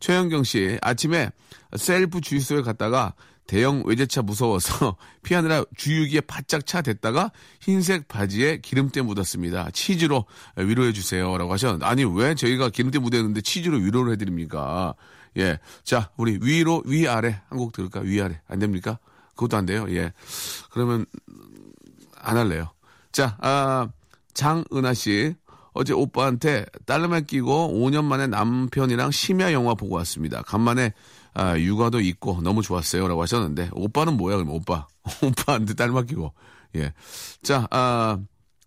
최현경 0.00 0.42
씨, 0.42 0.76
아침에 0.82 1.30
셀프 1.76 2.20
주유소에 2.20 2.62
갔다가 2.62 3.14
대형 3.48 3.82
외제차 3.86 4.22
무서워서 4.22 4.96
피하느라 5.24 5.64
주유기에 5.76 6.20
바짝 6.20 6.66
차 6.66 6.82
댔다가 6.82 7.32
흰색 7.60 8.06
바지에 8.06 8.58
기름때 8.58 9.02
묻었습니다. 9.02 9.70
치즈로 9.72 10.26
위로해 10.56 10.92
주세요라고 10.92 11.52
하셨는데 11.52 11.84
아니 11.86 12.04
왜 12.04 12.34
저희가 12.36 12.68
기름때 12.68 13.00
묻었는데 13.00 13.40
치즈로 13.40 13.78
위로를 13.78 14.12
해드립니까? 14.12 14.94
예, 15.38 15.58
자 15.82 16.10
우리 16.16 16.38
위로 16.42 16.82
위 16.86 17.08
아래 17.08 17.40
한 17.48 17.58
곡 17.58 17.72
들을까? 17.72 18.00
위 18.00 18.20
아래 18.20 18.40
안 18.48 18.58
됩니까? 18.58 18.98
그것도 19.30 19.56
안 19.56 19.66
돼요. 19.66 19.86
예, 19.90 20.12
그러면 20.70 21.06
안 22.16 22.36
할래요. 22.36 22.70
자, 23.12 23.36
아, 23.40 23.88
장은하 24.34 24.92
씨. 24.94 25.34
어제 25.72 25.92
오빠한테 25.92 26.66
딸내미 26.86 27.22
끼고 27.26 27.72
5년 27.72 28.02
만에 28.04 28.26
남편이랑 28.26 29.12
심야 29.12 29.52
영화 29.52 29.74
보고 29.74 29.94
왔습니다. 29.96 30.42
간만에 30.42 30.92
아, 31.34 31.58
육아도 31.58 32.00
있고 32.00 32.40
너무 32.42 32.62
좋았어요. 32.62 33.06
라고 33.08 33.22
하셨는데, 33.22 33.70
오빠는 33.72 34.16
뭐야, 34.16 34.36
그러면 34.36 34.54
오빠. 34.54 34.88
오빠한테 35.22 35.74
딸 35.74 35.90
맡기고. 35.90 36.32
예. 36.76 36.92
자, 37.42 37.66
아, 37.70 38.18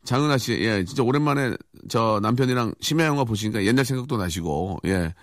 장은하 0.04 0.38
씨, 0.38 0.54
예, 0.54 0.84
진짜 0.84 1.04
오랜만에 1.04 1.56
저 1.90 2.20
남편이랑 2.24 2.74
심야 2.82 3.06
영화 3.06 3.24
보시니까 3.24 3.64
옛날 3.66 3.86
생각도 3.86 4.18
나시고, 4.18 4.80
예. 4.86 5.14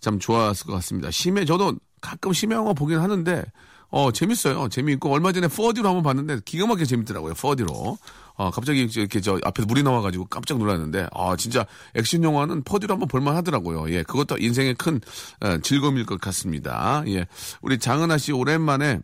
참 0.00 0.18
좋았을 0.18 0.66
것 0.66 0.72
같습니다. 0.74 1.10
심야, 1.10 1.44
저도 1.44 1.74
가끔 2.00 2.32
심야 2.32 2.56
영화 2.56 2.72
보긴 2.72 2.98
하는데, 2.98 3.44
어, 3.88 4.10
재밌어요. 4.10 4.68
재미있고, 4.68 5.12
얼마 5.12 5.32
전에 5.32 5.46
4D로 5.46 5.84
한번 5.84 6.02
봤는데, 6.02 6.40
기가 6.44 6.66
막히게 6.66 6.86
재밌더라고요. 6.86 7.34
4D로. 7.34 7.98
어, 8.36 8.50
갑자기 8.50 8.82
이렇게 8.82 9.20
저 9.20 9.38
앞에서 9.42 9.66
물이 9.66 9.82
나와가지고 9.82 10.26
깜짝 10.26 10.58
놀랐는데, 10.58 11.08
아, 11.12 11.36
진짜 11.36 11.66
액션 11.94 12.22
영화는 12.22 12.64
4D로 12.64 12.90
한번 12.90 13.08
볼만 13.08 13.34
하더라고요. 13.36 13.90
예, 13.90 14.02
그것도 14.02 14.36
인생의 14.38 14.74
큰 14.74 15.00
어, 15.40 15.58
즐거움일 15.58 16.04
것 16.06 16.20
같습니다. 16.20 17.02
예. 17.08 17.26
우리 17.62 17.78
장은하 17.78 18.18
씨 18.18 18.32
오랜만에, 18.32 19.00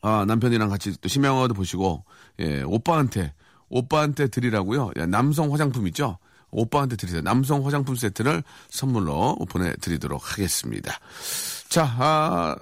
아, 0.00 0.24
남편이랑 0.26 0.68
같이 0.68 1.00
또 1.00 1.08
심야 1.08 1.28
영화도 1.28 1.54
보시고, 1.54 2.04
예, 2.40 2.62
오빠한테, 2.62 3.32
오빠한테 3.68 4.28
드리라고요. 4.28 4.90
예, 4.98 5.06
남성 5.06 5.52
화장품 5.52 5.86
있죠? 5.88 6.18
오빠한테 6.50 6.96
드리세요. 6.96 7.22
남성 7.22 7.64
화장품 7.64 7.94
세트를 7.94 8.42
선물로 8.68 9.36
보내드리도록 9.48 10.32
하겠습니다. 10.32 10.98
자, 11.68 11.84
아, 11.98 12.56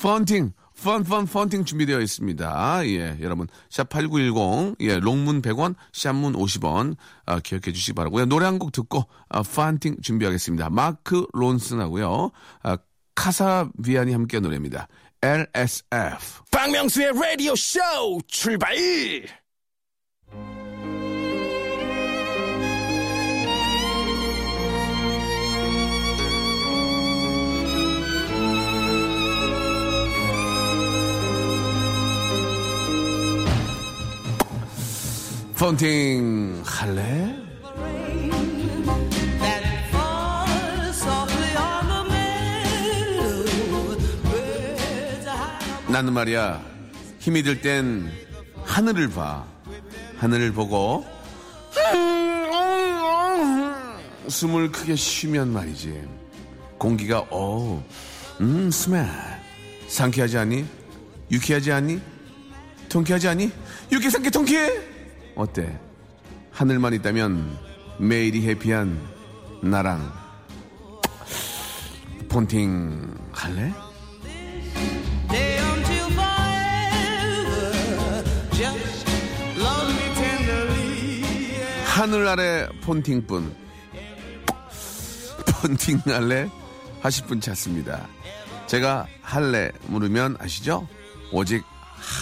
펀팅, 0.00 0.52
펀, 0.82 1.04
펀, 1.04 1.26
펀팅 1.26 1.64
준비되어 1.64 2.00
있습니다. 2.00 2.86
예, 2.86 3.16
여러분, 3.20 3.46
샵 3.70 3.88
8910, 3.88 4.76
예, 4.80 4.98
롱문 4.98 5.40
100원, 5.40 5.74
샵문 5.92 6.34
50원, 6.34 6.96
아, 7.26 7.40
기억해 7.40 7.72
주시기 7.72 7.92
바라고요 7.94 8.26
노래 8.26 8.44
한 8.46 8.58
곡 8.58 8.72
듣고, 8.72 9.04
아, 9.28 9.42
펀팅 9.42 9.96
준비하겠습니다. 10.02 10.70
마크 10.70 11.26
론슨하고요, 11.32 12.30
아, 12.62 12.76
카사비안이 13.14 14.12
함께 14.12 14.40
노래입니다. 14.40 14.88
LSF. 15.22 16.42
박명수의 16.50 17.12
라디오 17.14 17.54
쇼 17.56 17.80
출발 18.26 18.74
펀팅 35.64 36.62
할래? 36.62 37.34
나는 45.88 46.12
말이야 46.12 46.62
힘이 47.18 47.42
들 47.42 47.62
땐 47.62 48.10
하늘을 48.62 49.08
봐. 49.08 49.46
하늘을 50.18 50.52
보고 50.52 51.06
숨을 54.28 54.70
크게 54.70 54.96
쉬면 54.96 55.50
말이지. 55.50 55.98
공기가 56.76 57.20
어음 57.30 58.70
스멜. 58.70 59.06
상쾌하지 59.88 60.36
않니? 60.36 60.66
유쾌하지 61.30 61.72
않니? 61.72 62.02
통쾌하지 62.90 63.28
않니? 63.28 63.50
유쾌 63.92 64.10
상쾌 64.10 64.28
통쾌 64.28 64.93
어때 65.36 65.78
하늘만 66.50 66.92
있다면 66.94 67.58
매일이 67.98 68.46
해피한 68.48 69.00
나랑 69.62 70.12
폰팅 72.28 73.16
할래? 73.32 73.72
하늘 81.86 82.26
아래 82.26 82.68
폰팅뿐 82.82 83.54
폰팅 85.62 86.00
할래 86.06 86.50
하실 87.00 87.24
분 87.26 87.40
찾습니다. 87.40 88.06
제가 88.66 89.06
할래 89.22 89.70
물으면 89.86 90.36
아시죠? 90.40 90.88
오직 91.32 91.64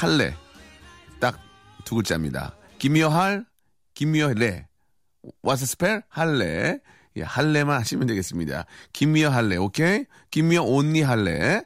할래 0.01 0.35
딱 1.21 1.53
두 1.85 1.97
글자입니다. 1.97 2.55
김미어 2.83 3.11
할, 3.11 3.47
김미어 3.95 4.35
레. 4.35 4.67
와서 5.41 5.67
스펠 5.67 6.03
할래. 6.09 6.81
예, 7.17 7.23
할래만 7.23 7.79
하시면 7.79 8.09
되겠습니다. 8.09 8.65
김미어 8.93 9.31
할래, 9.31 9.55
오케이? 9.55 10.05
김미어 10.33 10.65
온리 10.65 11.01
할래. 11.01 11.63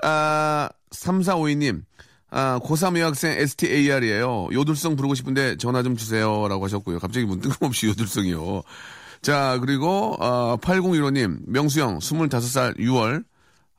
아, 0.00 0.68
3452님. 0.92 1.82
아, 2.30 2.60
고3 2.62 3.00
여학생 3.00 3.32
STAR이에요. 3.32 4.50
요들성 4.52 4.94
부르고 4.94 5.16
싶은데 5.16 5.56
전화 5.56 5.82
좀 5.82 5.96
주세요. 5.96 6.46
라고 6.46 6.66
하셨고요. 6.66 7.00
갑자기 7.00 7.26
문 7.26 7.40
뜬금없이 7.40 7.88
요들성이요. 7.90 8.62
자, 9.22 9.58
그리고, 9.60 10.14
어, 10.20 10.56
8015님. 10.58 11.40
명수형, 11.48 11.98
25살 11.98 12.78
6월. 12.78 13.24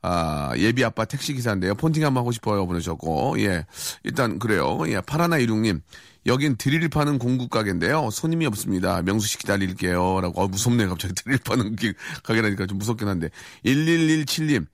아, 0.02 0.52
예비 0.58 0.84
아빠 0.84 1.06
택시기사인데요. 1.06 1.74
폰팅 1.76 2.04
한번 2.04 2.20
하고 2.20 2.32
싶어요. 2.32 2.66
보내셨고. 2.66 3.40
예. 3.40 3.64
일단, 4.02 4.38
그래요. 4.38 4.80
예. 4.88 5.00
파라나 5.00 5.38
이륙님. 5.38 5.80
여긴 6.26 6.56
드릴 6.56 6.88
파는 6.88 7.18
공구 7.18 7.48
가게인데요. 7.48 8.10
손님이 8.10 8.46
없습니다. 8.46 9.02
명수 9.02 9.26
씨 9.26 9.38
기다릴게요. 9.38 10.20
라고. 10.20 10.40
어, 10.42 10.48
무섭네요. 10.48 10.88
갑자기 10.90 11.14
드릴 11.22 11.38
파는 11.38 11.76
기- 11.76 11.94
가게라니까 12.22 12.66
좀 12.66 12.78
무섭긴 12.78 13.08
한데. 13.08 13.28
1117님. 13.64 14.66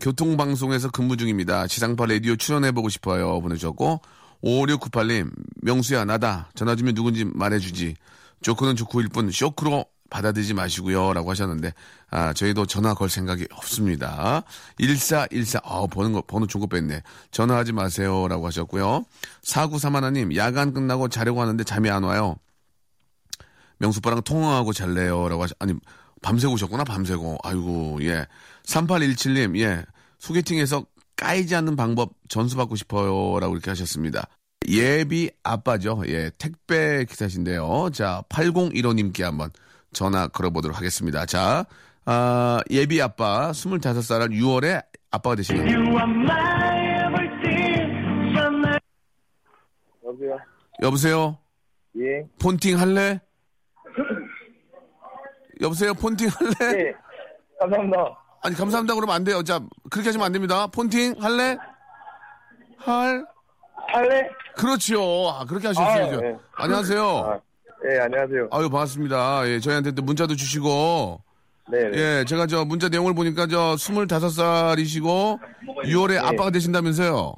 교통방송에서 0.00 0.90
근무 0.90 1.16
중입니다. 1.16 1.66
지상파 1.68 2.06
라디오 2.06 2.36
출연해보고 2.36 2.88
싶어요. 2.88 3.40
보내주셨고. 3.40 4.00
5698님. 4.42 5.30
명수야, 5.62 6.04
나다. 6.04 6.50
전화 6.54 6.74
주면 6.76 6.94
누군지 6.94 7.24
말해주지. 7.24 7.94
조크는 8.42 8.76
조크일 8.76 9.08
뿐 9.08 9.30
쇼크로 9.30 9.86
받아들이지 10.10 10.54
마시고요. 10.54 11.12
라고 11.12 11.30
하셨는데, 11.30 11.72
아, 12.10 12.32
저희도 12.32 12.66
전화 12.66 12.94
걸 12.94 13.08
생각이 13.08 13.46
없습니다. 13.52 14.42
1414, 14.78 15.60
아, 15.64 15.86
번호, 15.90 16.12
거- 16.12 16.22
번호 16.26 16.46
중고 16.46 16.66
뺐네. 16.66 17.02
전화하지 17.30 17.72
마세요. 17.72 18.28
라고 18.28 18.46
하셨고요. 18.46 19.04
4931님, 19.44 20.36
야간 20.36 20.72
끝나고 20.72 21.08
자려고 21.08 21.40
하는데 21.40 21.62
잠이 21.64 21.90
안 21.90 22.04
와요. 22.04 22.36
명수빠랑 23.78 24.22
통화하고 24.22 24.72
잘래요. 24.72 25.28
라고 25.28 25.42
하셨, 25.42 25.56
아니, 25.60 25.74
밤새고 26.22 26.54
오셨구나, 26.54 26.84
밤새고. 26.84 27.38
아이고, 27.42 27.98
예. 28.02 28.26
3817님, 28.64 29.58
예. 29.60 29.84
소개팅에서 30.18 30.84
까이지 31.16 31.54
않는 31.56 31.76
방법 31.76 32.12
전수받고 32.28 32.76
싶어요. 32.76 33.38
라고 33.40 33.54
이렇게 33.54 33.70
하셨습니다. 33.70 34.26
예비 34.68 35.30
아빠죠. 35.42 36.02
예. 36.08 36.30
택배 36.38 37.04
기사신데요. 37.04 37.90
자, 37.92 38.22
8015님께 38.30 39.22
한번 39.22 39.50
전화 39.92 40.28
걸어보도록 40.28 40.76
하겠습니다. 40.76 41.26
자, 41.26 41.64
아, 42.04 42.60
예비 42.70 43.00
아빠 43.00 43.50
25살 43.50 44.30
6월에 44.32 44.84
아빠가 45.10 45.36
되시는 45.36 45.66
여보세요? 50.04 50.38
여보세요? 50.82 51.38
예. 51.98 52.26
폰팅 52.40 52.78
할래? 52.78 53.20
여보세요? 55.60 55.94
폰팅 55.94 56.28
할래? 56.28 56.72
네. 56.76 56.92
감사합니다. 57.58 57.98
아니 58.42 58.54
감사합니다 58.54 58.94
그러면 58.94 59.16
안 59.16 59.24
돼요. 59.24 59.42
자 59.42 59.58
그렇게 59.90 60.08
하시면 60.10 60.26
안 60.26 60.32
됩니다. 60.32 60.66
폰팅 60.68 61.14
할래? 61.18 61.56
할? 62.76 63.24
할래? 63.88 64.28
그렇죠. 64.56 65.30
아, 65.30 65.44
그렇게 65.44 65.68
하셨어야죠. 65.68 66.16
아, 66.16 66.20
네. 66.20 66.36
안녕하세요. 66.54 67.02
아, 67.02 67.40
예, 67.88 67.98
안녕하세요. 68.00 68.48
아유 68.50 68.68
반갑습니다. 68.70 69.48
예, 69.48 69.60
저희한테 69.60 69.92
또 69.92 70.02
문자도 70.02 70.34
주시고 70.34 71.20
네, 71.70 71.90
네. 71.90 71.98
예, 72.20 72.24
제가 72.26 72.46
저 72.46 72.64
문자 72.64 72.88
내용을 72.88 73.14
보니까 73.14 73.46
저 73.46 73.74
25살이시고 73.76 75.38
6월에 75.84 76.18
아빠가 76.18 76.50
되신다면서요. 76.50 77.34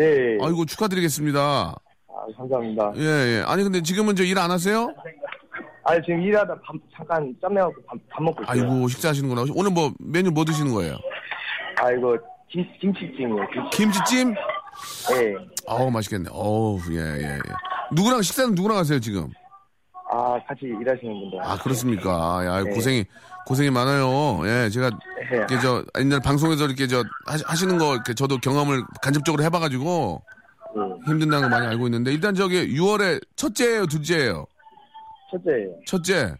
예, 0.00 0.04
예. 0.04 0.38
아이고 0.42 0.64
축하드리겠습니다. 0.66 1.40
아, 1.40 2.26
감사합니다. 2.36 2.92
예, 2.96 3.02
예. 3.38 3.42
아니 3.46 3.62
근데 3.62 3.82
지금은 3.82 4.16
저 4.16 4.24
일 4.24 4.38
안 4.38 4.50
하세요? 4.50 4.92
아, 5.84 5.94
지금 6.02 6.20
일하다 6.22 6.52
밥, 6.64 6.74
잠깐 6.96 7.32
짬내갖고 7.40 7.74
밥, 7.86 7.96
밥 8.10 8.22
먹고 8.24 8.42
있어요. 8.42 8.62
아이고 8.64 8.88
식사하시는구나. 8.88 9.44
오늘 9.54 9.70
뭐 9.70 9.92
메뉴 10.00 10.30
뭐 10.32 10.44
드시는 10.44 10.72
거예요? 10.74 10.96
아, 11.80 11.92
이거 11.92 12.18
김, 12.50 12.64
김치찜이에요, 12.80 13.46
김치. 13.52 13.76
김치 13.76 13.98
찜? 14.08 14.34
예. 15.12 15.34
아우 15.68 15.90
맛있겠네. 15.90 16.28
어우 16.32 16.80
예, 16.90 16.96
예, 16.96 17.34
예. 17.34 17.38
누구랑 17.92 18.22
식사는 18.22 18.54
누구랑 18.54 18.78
하세요 18.78 18.98
지금? 18.98 19.28
아, 20.16 20.38
같이 20.48 20.60
일하시는 20.64 21.12
분들. 21.20 21.40
아 21.42 21.56
그렇습니까? 21.58 22.40
야 22.46 22.62
네. 22.62 22.70
고생이 22.70 23.04
고생이 23.46 23.70
많아요. 23.70 24.40
예, 24.44 24.70
제가 24.70 24.90
예. 25.32 25.36
이렇게 25.36 25.58
저 25.60 25.84
옛날 25.98 26.20
방송에서 26.20 26.64
이렇게 26.64 26.86
저 26.86 27.04
하시- 27.26 27.44
하시는 27.46 27.76
거 27.78 27.94
이렇게 27.94 28.14
저도 28.14 28.38
경험을 28.38 28.82
간접적으로 29.02 29.42
해봐가지고 29.44 30.22
예. 30.76 31.10
힘든다는 31.10 31.42
거 31.42 31.48
많이 31.56 31.66
알고 31.66 31.86
있는데 31.86 32.12
일단 32.12 32.34
저기 32.34 32.66
6월에 32.76 33.20
첫째예요, 33.36 33.86
둘째예요. 33.86 34.46
첫째예요. 35.30 35.70
첫째. 35.86 36.34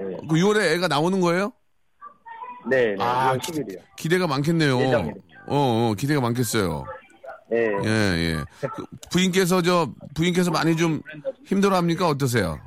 예. 0.00 0.16
그 0.28 0.34
6월에 0.36 0.74
애가 0.76 0.88
나오는 0.88 1.20
거예요? 1.20 1.52
네, 2.68 2.94
네. 2.94 3.04
아, 3.04 3.36
6월 3.36 3.40
10일이요. 3.40 3.78
기대가 3.96 4.26
많겠네요. 4.26 4.80
예정이요. 4.80 5.14
어, 5.46 5.90
어, 5.90 5.94
기대가 5.96 6.20
많겠어요. 6.20 6.84
예. 7.52 7.56
예, 7.84 7.88
예. 7.88 8.68
그 8.74 8.84
부인께서 9.10 9.60
저 9.62 9.90
부인께서 10.14 10.50
많이 10.50 10.76
좀 10.76 11.00
힘들어 11.46 11.76
합니까? 11.76 12.06
어떠세요? 12.08 12.58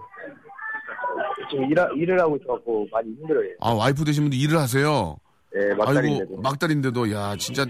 지금 1.54 1.72
일, 1.72 2.02
일을 2.02 2.20
하고 2.20 2.38
있어갖고 2.38 2.88
많이 2.92 3.10
힘들어요. 3.14 3.50
아 3.62 3.72
와이프 3.72 4.04
되신 4.04 4.24
분도 4.24 4.36
일을 4.36 4.58
하세요. 4.58 5.16
예, 5.56 5.74
막달인데도. 5.76 6.32
아이고 6.32 6.42
막달인데도 6.42 7.12
야 7.12 7.36
진짜 7.38 7.66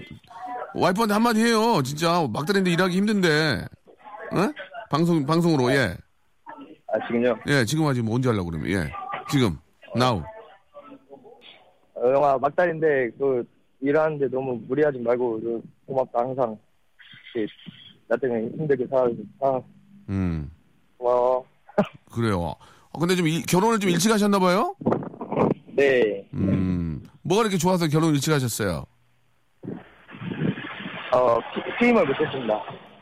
와이프한테 0.74 1.12
한마디 1.12 1.44
해요. 1.44 1.82
진짜 1.84 2.26
막달인데 2.32 2.70
일하기 2.70 2.96
힘든데. 2.96 3.64
어? 4.32 4.36
방송 4.90 5.24
방송으로 5.26 5.70
예. 5.72 5.96
아, 6.88 7.06
지금요? 7.06 7.36
예, 7.48 7.64
지금 7.64 7.86
하지 7.86 8.02
뭐 8.02 8.14
언제 8.14 8.28
하려고 8.28 8.50
그러면 8.50 8.70
예. 8.70 8.90
지금 9.30 9.58
now. 9.96 10.22
어, 11.94 12.12
영화 12.12 12.38
막달인데, 12.38 13.10
그, 13.18 13.44
일하는데 13.80 14.28
너무 14.28 14.60
무리하지 14.66 14.98
말고, 14.98 15.40
그, 15.40 15.62
고맙다, 15.86 16.20
항상. 16.20 16.58
이렇게, 17.34 17.52
나 18.08 18.16
때문에 18.16 18.48
힘들게 18.56 18.86
살아줘서. 18.88 19.22
아, 19.40 19.60
음. 20.08 20.50
고마워. 20.98 21.44
그래요. 22.12 22.54
어, 22.94 22.98
근데 22.98 23.16
좀 23.16 23.26
일- 23.26 23.44
결혼을 23.44 23.80
좀 23.80 23.90
일찍 23.90 24.10
하셨나 24.12 24.38
봐요? 24.38 24.74
네. 25.76 26.24
음. 26.32 27.02
뭐가 27.22 27.42
이렇게 27.42 27.58
좋아서 27.58 27.88
결혼 27.88 28.14
일찍 28.14 28.32
하셨어요? 28.32 28.84
어, 31.12 31.38
피- 31.38 31.78
피임을 31.80 32.06
못했습니다. 32.06 32.54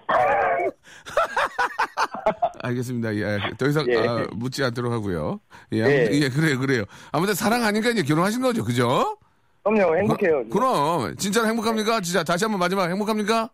알겠습니다. 2.63 3.15
예. 3.17 3.39
더 3.59 3.67
이상 3.67 3.87
예. 3.89 3.99
아, 3.99 4.27
묻지 4.33 4.63
않도록 4.65 4.93
하고요. 4.93 5.41
예, 5.73 5.79
예. 5.81 6.09
예, 6.13 6.29
그래요, 6.29 6.59
그래요. 6.59 6.85
아무튼 7.11 7.35
사랑하니까 7.35 7.91
이제 7.91 8.03
결혼하신 8.03 8.41
거죠, 8.41 8.65
그죠? 8.65 9.19
그럼요, 9.65 9.97
행복해요. 9.97 10.45
그, 10.49 10.59
럼 10.59 11.17
진짜로 11.17 11.47
행복합니까? 11.49 12.01
진짜 12.01 12.23
다시 12.25 12.45
한번 12.45 12.61
마지막 12.61 12.89
행복합니까? 12.89 13.51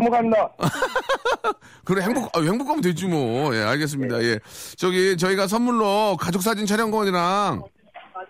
행복합니다. 0.00 0.50
그래 1.84 2.02
행복 2.02 2.36
아, 2.36 2.40
행복하면 2.40 2.80
되지 2.80 3.06
뭐. 3.06 3.54
예, 3.54 3.60
알겠습니다. 3.62 4.22
예. 4.22 4.38
저기 4.76 5.16
저희가 5.16 5.46
선물로 5.46 6.16
가족 6.18 6.42
사진 6.42 6.66
촬영권이랑 6.66 7.62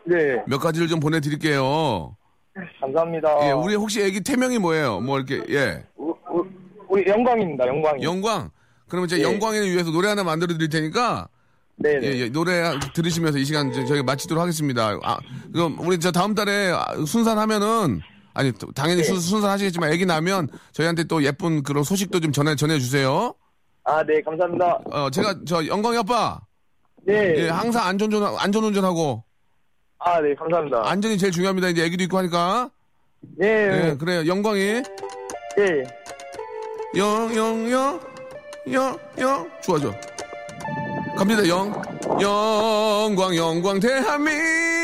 네, 0.07 0.43
몇 0.47 0.59
가지를 0.59 0.89
좀 0.89 1.01
보내 1.01 1.21
드릴게요. 1.21 2.17
감사합니다. 2.81 3.49
예, 3.49 3.53
우리 3.53 3.75
혹시 3.75 4.03
애기 4.03 4.21
태명이 4.23 4.59
뭐예요? 4.59 5.01
뭐 5.01 5.19
이렇게 5.19 5.43
예. 5.55 5.85
우, 5.97 6.11
우, 6.31 6.45
우리 6.89 7.05
영광입니다, 7.09 7.67
영광이. 7.67 8.03
영광. 8.03 8.51
그러면 8.89 9.09
제가 9.09 9.21
예. 9.21 9.33
영광이를 9.33 9.71
위해서 9.71 9.91
노래 9.91 10.09
하나 10.09 10.25
만들어 10.25 10.53
드릴 10.55 10.69
테니까 10.69 11.29
네네. 11.77 12.07
예, 12.07 12.19
예, 12.21 12.29
노래 12.29 12.79
들으시면서 12.95 13.39
이 13.39 13.45
시간 13.45 13.73
저- 13.73 13.85
저희가 13.85 14.03
마치도록 14.05 14.43
하겠습니다. 14.43 14.99
아, 15.03 15.19
그럼 15.53 15.77
우리 15.81 15.99
저 15.99 16.11
다음 16.11 16.35
달에 16.35 16.73
아, 16.73 16.85
순산하면은 17.07 18.01
아니 18.41 18.53
또 18.53 18.73
당연히 18.73 19.05
순, 19.05 19.21
순산하시겠지만 19.21 19.93
애기 19.93 20.07
나면 20.07 20.49
저희한테 20.73 21.05
또 21.05 21.23
예쁜 21.23 21.63
그런 21.63 21.85
소식도 21.85 22.21
좀 22.21 22.33
전해 22.33 22.57
전해 22.57 22.79
주세요. 22.79 23.35
아, 23.85 24.03
네, 24.03 24.23
감사합니다. 24.23 24.79
어, 24.91 25.11
제가 25.11 25.35
저 25.47 25.67
영광이 25.67 25.99
아빠 25.99 26.41
네. 27.05 27.35
예, 27.37 27.49
항상 27.51 27.87
안전운전 27.87 28.35
안전운전하고 28.39 29.23
아, 29.99 30.21
네, 30.23 30.35
감사합니다. 30.35 30.83
안전이 30.91 31.19
제일 31.19 31.33
중요합니다. 31.33 31.69
이제 31.69 31.85
애기도 31.85 32.05
있고 32.05 32.17
하니까. 32.17 32.71
네, 33.37 33.91
예, 33.91 33.97
그래요. 33.99 34.27
영광이 34.27 34.59
네. 35.57 35.85
영 36.97 37.35
영 37.37 37.71
영 37.71 38.01
영 38.73 38.99
영 39.19 39.51
좋아 39.63 39.79
좋아. 39.79 39.93
갑니다. 41.15 41.47
영 41.47 41.71
영광 42.23 43.37
영광 43.37 43.79
대한민국 43.81 44.80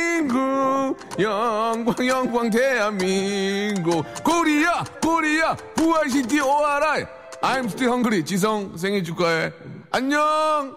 영광 1.19 2.07
영광 2.07 2.51
대한민국 2.51 4.05
코리아 4.25 4.85
코리아 5.03 5.55
부활시티 5.75 6.41
오아라 6.41 6.97
I'm 7.43 7.67
still 7.67 7.93
hungry. 7.93 8.25
지성 8.25 8.77
생일 8.77 9.05
축하해. 9.05 9.53
안녕. 9.93 10.75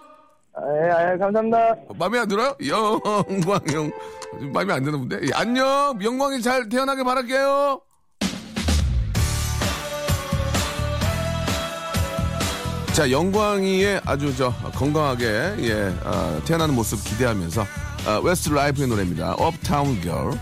예, 0.56 0.90
아, 0.90 1.12
예, 1.12 1.18
감사합니다. 1.18 1.74
마음에 1.96 2.18
안 2.18 2.28
들어요? 2.28 2.54
영광 2.66 3.60
영 3.72 3.90
마음에 4.52 4.74
안 4.74 4.84
드는 4.84 4.98
분데 5.00 5.20
예, 5.26 5.30
안녕 5.34 5.98
영광이 6.02 6.42
잘 6.42 6.68
태어나게 6.68 7.02
바랄게요 7.02 7.80
자 12.92 13.10
영광이의 13.10 14.02
아주 14.04 14.36
저 14.36 14.52
건강하게 14.74 15.24
예 15.60 15.94
아, 16.04 16.40
태어나는 16.44 16.74
모습 16.74 17.02
기대하면서 17.04 17.64
아, 18.06 18.18
웨스트 18.18 18.50
라이프의 18.50 18.88
노래입니다 18.88 19.34
Uptown 19.34 20.00
Girl 20.00 20.38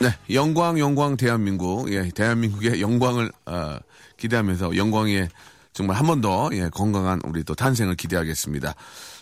네, 0.00 0.10
영광, 0.34 0.78
영광, 0.78 1.16
대한민국. 1.16 1.90
예, 1.90 2.10
대한민국의 2.10 2.82
영광을, 2.82 3.32
아, 3.46 3.80
기대하면서 4.18 4.76
영광의 4.76 5.30
정말 5.72 5.96
한 5.96 6.06
번 6.06 6.20
더, 6.20 6.50
예, 6.52 6.68
건강한 6.70 7.18
우리 7.24 7.42
또 7.44 7.54
탄생을 7.54 7.94
기대하겠습니다. 7.96 8.74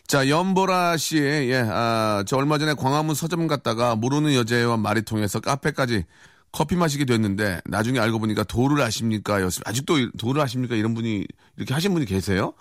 자, 0.09 0.29
연보라 0.29 0.97
씨, 0.97 1.19
예, 1.19 1.65
아, 1.71 2.25
저 2.27 2.37
얼마 2.37 2.59
전에 2.59 2.75
광화문 2.75 3.15
서점 3.15 3.47
갔다가 3.47 3.95
모르는 3.95 4.35
여자와 4.35 4.77
말이 4.77 5.03
통해서 5.03 5.39
카페까지 5.39 6.05
커피 6.51 6.75
마시게 6.75 7.05
됐는데 7.05 7.61
나중에 7.67 8.01
알고 8.01 8.19
보니까 8.19 8.43
도를 8.43 8.83
아십니까? 8.83 9.39
아직도 9.65 9.99
이- 9.99 10.11
도를 10.19 10.43
아십니까? 10.43 10.75
이런 10.75 10.95
분이 10.95 11.25
이렇게 11.57 11.73
하신 11.73 11.93
분이 11.95 12.05
계세요? 12.07 12.53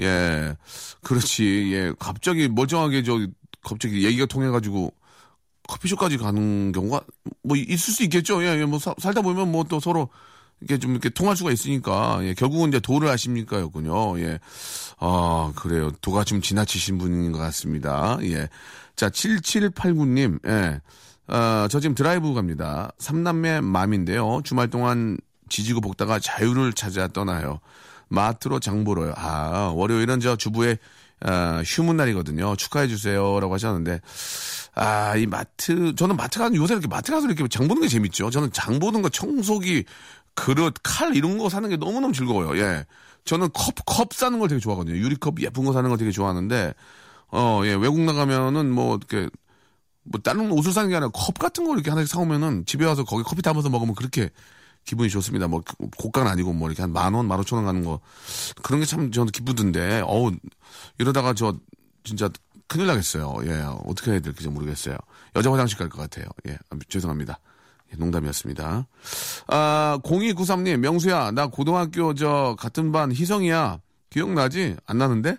예, 0.00 0.54
그렇지. 1.02 1.70
예, 1.72 1.92
갑자기 1.98 2.46
멀쩡하게 2.48 3.02
저, 3.02 3.18
갑자기 3.66 4.04
얘기가 4.04 4.26
통해가지고 4.26 4.92
커피숍까지 5.68 6.16
가는 6.18 6.70
경우가 6.72 7.00
뭐 7.42 7.56
있을 7.56 7.92
수 7.92 8.02
있겠죠. 8.04 8.42
예, 8.44 8.58
예, 8.60 8.64
뭐 8.64 8.78
사- 8.78 8.94
살다 8.98 9.20
보면 9.22 9.50
뭐 9.50 9.64
또 9.64 9.80
서로 9.80 10.08
이렇게 10.60 10.78
좀 10.78 10.92
이렇게 10.92 11.08
통할 11.10 11.36
수가 11.36 11.50
있으니까 11.52 12.20
예, 12.22 12.32
결국은 12.34 12.68
이제 12.68 12.78
도를 12.80 13.08
하십니까였군요. 13.10 14.20
예, 14.20 14.38
아 14.98 15.52
그래요. 15.56 15.90
도가 16.00 16.24
좀 16.24 16.40
지나치신 16.40 16.98
분인 16.98 17.32
것 17.32 17.38
같습니다. 17.38 18.16
예, 18.22 18.48
자 18.94 19.10
7789님, 19.10 20.38
예, 20.48 20.80
아, 21.26 21.66
저 21.70 21.80
지금 21.80 21.94
드라이브 21.96 22.32
갑니다. 22.34 22.92
삼남매 22.98 23.60
맘인데요. 23.60 24.40
주말 24.44 24.68
동안 24.70 25.18
지지고 25.48 25.80
볶다가 25.80 26.18
자유를 26.20 26.72
찾아 26.72 27.08
떠나요. 27.08 27.58
마트로 28.08 28.60
장보러요. 28.60 29.14
아 29.16 29.72
월요일은 29.74 30.20
저 30.20 30.36
주부의 30.36 30.78
아, 31.20 31.62
휴문 31.64 31.96
날이거든요. 31.96 32.56
축하해 32.56 32.88
주세요라고 32.88 33.54
하셨는데 33.54 34.00
아, 34.74 35.16
이 35.16 35.26
마트, 35.26 35.94
저는 35.94 36.16
마트 36.16 36.38
가는 36.38 36.54
요새 36.56 36.74
이렇게 36.74 36.86
마트 36.86 37.10
가서 37.10 37.26
이렇게 37.26 37.48
장 37.48 37.66
보는 37.66 37.82
게 37.82 37.88
재밌죠. 37.88 38.30
저는 38.30 38.52
장 38.52 38.78
보는 38.78 39.00
거 39.00 39.08
청소기, 39.08 39.84
그릇, 40.34 40.74
칼 40.82 41.16
이런 41.16 41.38
거 41.38 41.48
사는 41.48 41.66
게 41.68 41.76
너무너무 41.76 42.12
즐거워요. 42.12 42.58
예. 42.62 42.84
저는 43.24 43.48
컵, 43.54 43.74
컵 43.86 44.12
사는 44.12 44.38
걸 44.38 44.48
되게 44.48 44.60
좋아하거든요. 44.60 44.96
유리컵 44.98 45.40
예쁜 45.40 45.64
거 45.64 45.72
사는 45.72 45.88
걸 45.88 45.98
되게 45.98 46.10
좋아하는데, 46.10 46.74
어, 47.32 47.62
예, 47.64 47.70
외국 47.74 48.00
나가면은 48.00 48.70
뭐, 48.70 48.96
이렇게, 48.96 49.30
뭐, 50.04 50.20
다른 50.22 50.52
옷을 50.52 50.72
사는 50.72 50.88
게 50.90 50.94
아니라 50.94 51.10
컵 51.12 51.38
같은 51.38 51.64
걸 51.64 51.76
이렇게 51.76 51.90
하나씩 51.90 52.12
사오면은 52.12 52.66
집에 52.66 52.84
와서 52.84 53.02
거기 53.04 53.22
커피 53.24 53.40
타면서 53.40 53.70
먹으면 53.70 53.94
그렇게 53.94 54.28
기분이 54.86 55.10
좋습니다. 55.10 55.48
뭐, 55.48 55.62
고가는 55.98 56.30
아니고 56.30 56.52
뭐, 56.54 56.68
이렇게 56.68 56.80
한 56.82 56.92
만 56.92 57.12
원, 57.12 57.26
만 57.28 57.38
오천 57.40 57.58
원 57.58 57.66
가는 57.66 57.84
거. 57.84 58.00
그런 58.62 58.80
게 58.80 58.86
참 58.86 59.10
저는 59.12 59.30
기쁘던데, 59.32 60.02
어우, 60.06 60.32
이러다가 60.98 61.34
저, 61.34 61.54
진짜 62.04 62.30
큰일 62.68 62.86
나겠어요. 62.86 63.34
예, 63.46 63.62
어떻게 63.84 64.12
해야 64.12 64.20
될지 64.20 64.48
모르겠어요. 64.48 64.96
여자 65.36 65.52
화장실 65.52 65.76
갈 65.78 65.88
것 65.88 66.00
같아요. 66.00 66.26
예, 66.48 66.54
아, 66.70 66.76
죄송합니다. 66.88 67.38
예, 67.92 67.96
농담이었습니다. 67.96 68.86
아, 69.48 69.98
0293님, 70.02 70.78
명수야, 70.78 71.32
나 71.32 71.46
고등학교 71.48 72.14
저 72.14 72.56
같은 72.58 72.92
반 72.92 73.12
희성이야. 73.12 73.80
기억나지? 74.10 74.76
안 74.86 74.98
나는데? 74.98 75.36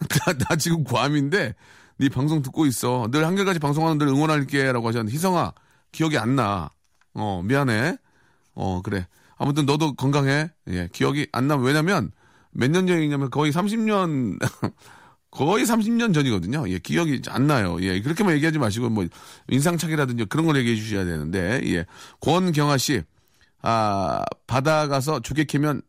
나, 0.26 0.32
나 0.34 0.56
지금 0.56 0.84
고3인데, 0.84 1.54
네 1.98 2.08
방송 2.08 2.42
듣고 2.42 2.66
있어. 2.66 3.08
늘 3.10 3.26
한결같이 3.26 3.58
방송하는 3.58 3.98
늘 3.98 4.08
응원할게. 4.08 4.70
라고 4.72 4.88
하셨는데, 4.88 5.14
희성아, 5.14 5.52
기억이 5.92 6.18
안 6.18 6.36
나. 6.36 6.70
어, 7.14 7.42
미안해. 7.44 7.96
어, 8.54 8.80
그래. 8.82 9.06
아무튼 9.36 9.66
너도 9.66 9.94
건강해. 9.94 10.50
예, 10.68 10.88
기억이 10.92 11.28
안 11.32 11.48
나면, 11.48 11.64
왜냐면, 11.66 12.12
몇 12.52 12.70
년 12.70 12.86
전이냐면 12.86 13.30
거의 13.30 13.50
30년, 13.52 14.38
거의 15.30 15.64
30년 15.64 16.12
전이거든요. 16.14 16.68
예, 16.68 16.78
기억이 16.78 17.22
안 17.28 17.46
나요. 17.46 17.78
예, 17.80 18.00
그렇게만 18.00 18.34
얘기하지 18.34 18.58
마시고, 18.58 18.90
뭐, 18.90 19.06
인상착이라든지 19.50 20.26
그런 20.26 20.46
걸 20.46 20.56
얘기해 20.56 20.76
주셔야 20.76 21.04
되는데, 21.04 21.60
예. 21.64 21.86
권경아 22.20 22.76
씨, 22.76 23.02
아, 23.62 24.22
바다 24.46 24.88
가서 24.88 25.20
조개 25.20 25.44
캐면 25.44 25.82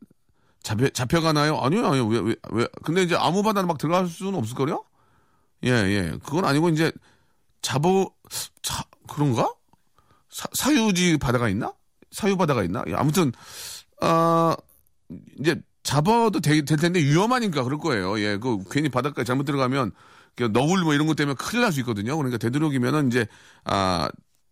잡혀, 0.63 0.87
잡혀가나요? 0.89 1.59
아니요, 1.59 1.85
아니요. 1.87 2.07
왜, 2.07 2.19
왜, 2.19 2.35
왜. 2.51 2.67
근데 2.83 3.03
이제 3.03 3.15
아무 3.15 3.43
바다나 3.43 3.67
막 3.67 3.77
들어갈 3.77 4.07
수는 4.07 4.35
없을걸요? 4.35 4.83
예, 5.65 5.69
예. 5.69 6.17
그건 6.23 6.45
아니고 6.45 6.69
이제 6.69 6.91
잡어, 7.61 8.09
자, 8.61 8.83
그런가? 9.09 9.53
사, 10.29 10.47
사유지 10.53 11.17
바다가 11.17 11.49
있나? 11.49 11.73
사유 12.13 12.37
바다가 12.37 12.63
있나? 12.63 12.83
예, 12.87 12.93
아무튼, 12.93 13.33
아, 14.01 14.55
이제 15.39 15.61
잡아도 15.83 16.39
되, 16.39 16.61
될 16.61 16.77
텐데 16.77 16.99
위험하니까 17.01 17.63
그럴 17.63 17.77
거예요. 17.79 18.19
예, 18.19 18.37
그 18.37 18.63
괜히 18.71 18.89
바닷가에 18.89 19.25
잘못 19.25 19.43
들어가면 19.43 19.91
그 20.35 20.49
너울 20.53 20.81
뭐 20.83 20.93
이런 20.93 21.07
것 21.07 21.15
때문에 21.15 21.35
큰일 21.35 21.61
날 21.63 21.71
수 21.71 21.79
있거든요. 21.81 22.15
그러니까 22.17 22.37
되도록이면은 22.37 23.07
이제 23.07 23.27
아 23.65 24.09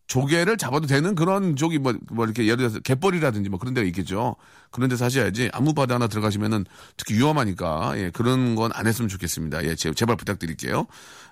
조개를 0.07 0.57
잡아도 0.57 0.87
되는 0.87 1.15
그런 1.15 1.55
저기 1.55 1.79
뭐, 1.79 1.93
뭐 2.11 2.25
이렇게 2.25 2.43
예를 2.43 2.57
들어서 2.57 2.79
갯벌이라든지 2.81 3.49
뭐 3.49 3.57
그런 3.59 3.73
데가 3.73 3.87
있겠죠. 3.87 4.35
그런 4.69 4.89
데서 4.89 5.05
하셔야지 5.05 5.49
아무 5.53 5.73
바다 5.73 5.95
하나 5.95 6.07
들어가시면은 6.07 6.65
특히 6.97 7.15
위험하니까 7.15 7.93
예, 7.97 8.09
그런 8.11 8.55
건 8.55 8.71
안 8.73 8.87
했으면 8.87 9.07
좋겠습니다. 9.07 9.63
예, 9.65 9.75
제, 9.75 9.93
제발 9.93 10.17
부탁드릴게요. 10.17 10.85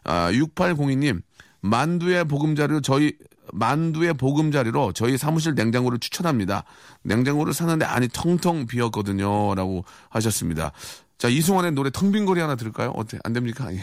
아, 0.05 0.31
6802님 0.31 1.21
만두의 1.61 2.23
보금자리로 2.25 2.79
저희 2.81 3.13
만두의 3.53 4.13
보금자리로 4.15 4.93
저희 4.93 5.17
사무실 5.17 5.55
냉장고를 5.55 5.99
추천합니다. 5.99 6.63
냉장고를 7.03 7.53
사는데 7.53 7.85
안이 7.85 8.09
텅텅 8.13 8.67
비었거든요. 8.67 9.55
라고 9.55 9.85
하셨습니다. 10.09 10.71
자, 11.17 11.27
이승환의 11.27 11.73
노래 11.73 11.89
텅빈 11.89 12.25
거리 12.25 12.39
하나 12.41 12.55
들을까요? 12.55 12.91
어때? 12.91 13.19
안 13.23 13.33
됩니까? 13.33 13.73
예. 13.73 13.81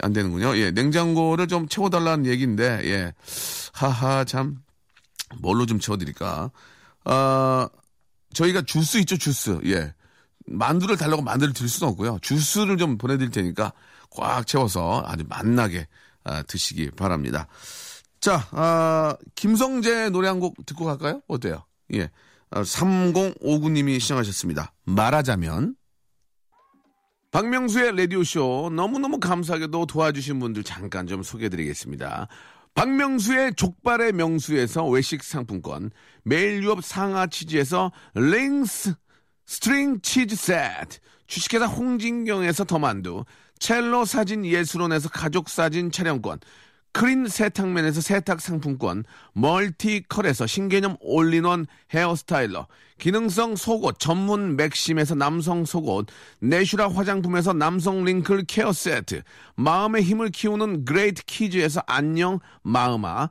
안 0.00 0.12
되는군요. 0.12 0.56
예, 0.56 0.70
냉장고를 0.70 1.48
좀 1.48 1.68
채워달라는 1.68 2.26
얘기인데, 2.26 2.80
예. 2.84 3.14
하하, 3.72 4.24
참. 4.24 4.58
뭘로 5.40 5.66
좀 5.66 5.78
채워드릴까? 5.78 6.50
아, 7.04 7.68
저희가 8.32 8.62
주스 8.62 8.98
있죠, 8.98 9.16
주스. 9.16 9.58
예. 9.66 9.94
만두를 10.46 10.96
달라고 10.96 11.22
만두를 11.22 11.52
드릴 11.52 11.68
수는 11.68 11.92
없고요. 11.92 12.18
주스를 12.22 12.78
좀 12.78 12.98
보내드릴 12.98 13.30
테니까 13.30 13.72
꽉 14.10 14.46
채워서 14.46 15.04
아주 15.06 15.24
맛나게 15.28 15.86
아, 16.24 16.42
드시기 16.42 16.90
바랍니다. 16.90 17.46
자, 18.20 18.46
아, 18.52 19.16
김성재 19.34 20.10
노래 20.10 20.28
한 20.28 20.40
곡 20.40 20.64
듣고 20.66 20.84
갈까요? 20.84 21.20
어때요? 21.28 21.64
예. 21.94 22.10
아, 22.50 22.62
3059님이 22.62 24.00
시청하셨습니다. 24.00 24.72
말하자면. 24.84 25.74
박명수의 27.30 27.96
라디오쇼 27.96 28.70
너무너무 28.74 29.20
감사하게도 29.20 29.86
도와주신 29.86 30.38
분들 30.40 30.64
잠깐 30.64 31.06
좀 31.06 31.22
소개해드리겠습니다. 31.22 32.26
박명수의 32.74 33.54
족발의 33.56 34.12
명수에서 34.12 34.86
외식 34.86 35.22
상품권, 35.22 35.90
매일 36.22 36.62
유업 36.62 36.82
상하 36.82 37.26
치즈에서 37.26 37.92
링스 38.14 38.94
string 39.46 40.00
치즈 40.00 40.36
세트, 40.36 40.98
주식회사 41.26 41.66
홍진경에서 41.66 42.64
더만두, 42.64 43.24
첼로 43.58 44.04
사진 44.04 44.46
예술원에서 44.46 45.08
가족 45.10 45.48
사진 45.50 45.90
촬영권, 45.90 46.38
크린 46.98 47.28
세탁면에서 47.28 48.00
세탁 48.00 48.40
상품권, 48.40 49.04
멀티컬에서 49.32 50.48
신개념 50.48 50.96
all-in-one 50.98 51.68
hair 51.94 52.20
styler, 52.20 52.66
기능성 52.98 53.54
속옷 53.54 54.00
전문 54.00 54.56
맥심에서 54.56 55.14
남성 55.14 55.64
속옷, 55.64 56.08
내슈라 56.40 56.90
화장품에서 56.90 57.52
남성 57.52 58.02
wrinkle 58.02 58.46
care 58.48 58.72
세트, 58.72 59.22
마음의 59.54 60.02
힘을 60.02 60.30
키우는 60.30 60.86
그레이트 60.86 61.24
키즈에서 61.24 61.84
안녕 61.86 62.40
마음아, 62.62 63.30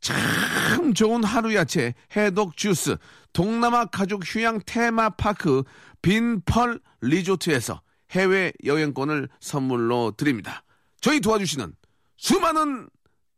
참 0.00 0.94
좋은 0.94 1.24
하루 1.24 1.54
야채 1.54 1.94
해독 2.16 2.56
주스 2.56 2.96
동남아 3.32 3.86
가족 3.86 4.22
휴양 4.24 4.60
테마파크 4.64 5.62
빈펄 6.02 6.80
리조트에서 7.00 7.80
해외 8.12 8.52
여행권을 8.64 9.28
선물로 9.40 10.12
드립니다. 10.16 10.62
저희 11.00 11.20
도와주시는 11.20 11.72
수많은 12.16 12.88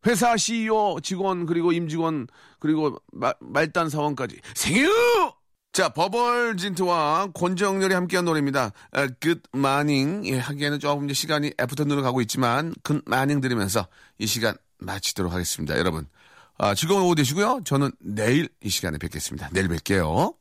회사 0.06 0.36
CEO, 0.36 1.00
직원, 1.02 1.46
그리고 1.46 1.72
임직원, 1.72 2.28
그리고 2.60 2.98
마- 3.12 3.34
말단 3.40 3.88
사원까지 3.88 4.38
생유! 4.54 4.88
자, 5.72 5.88
버벌진트와 5.90 7.28
권정열이 7.34 7.94
함께한 7.94 8.24
노래입니다. 8.24 8.72
어, 8.92 9.06
Good 9.20 9.42
Morning. 9.54 10.28
예, 10.30 10.38
하기에는 10.38 10.78
조금 10.80 11.04
이제 11.04 11.14
시간이 11.14 11.52
afternoon을 11.60 12.02
가고 12.02 12.20
있지만, 12.22 12.74
Morning 13.06 13.40
들으면서 13.42 13.86
이 14.18 14.26
시간 14.26 14.54
마치도록 14.78 15.32
하겠습니다. 15.32 15.76
여러분, 15.78 16.06
아, 16.58 16.74
즐거운 16.74 17.02
오후 17.02 17.14
되시고요. 17.14 17.60
저는 17.64 17.92
내일 18.00 18.48
이 18.62 18.68
시간에 18.68 18.98
뵙겠습니다. 18.98 19.48
내일 19.52 19.68
뵐게요. 19.68 20.37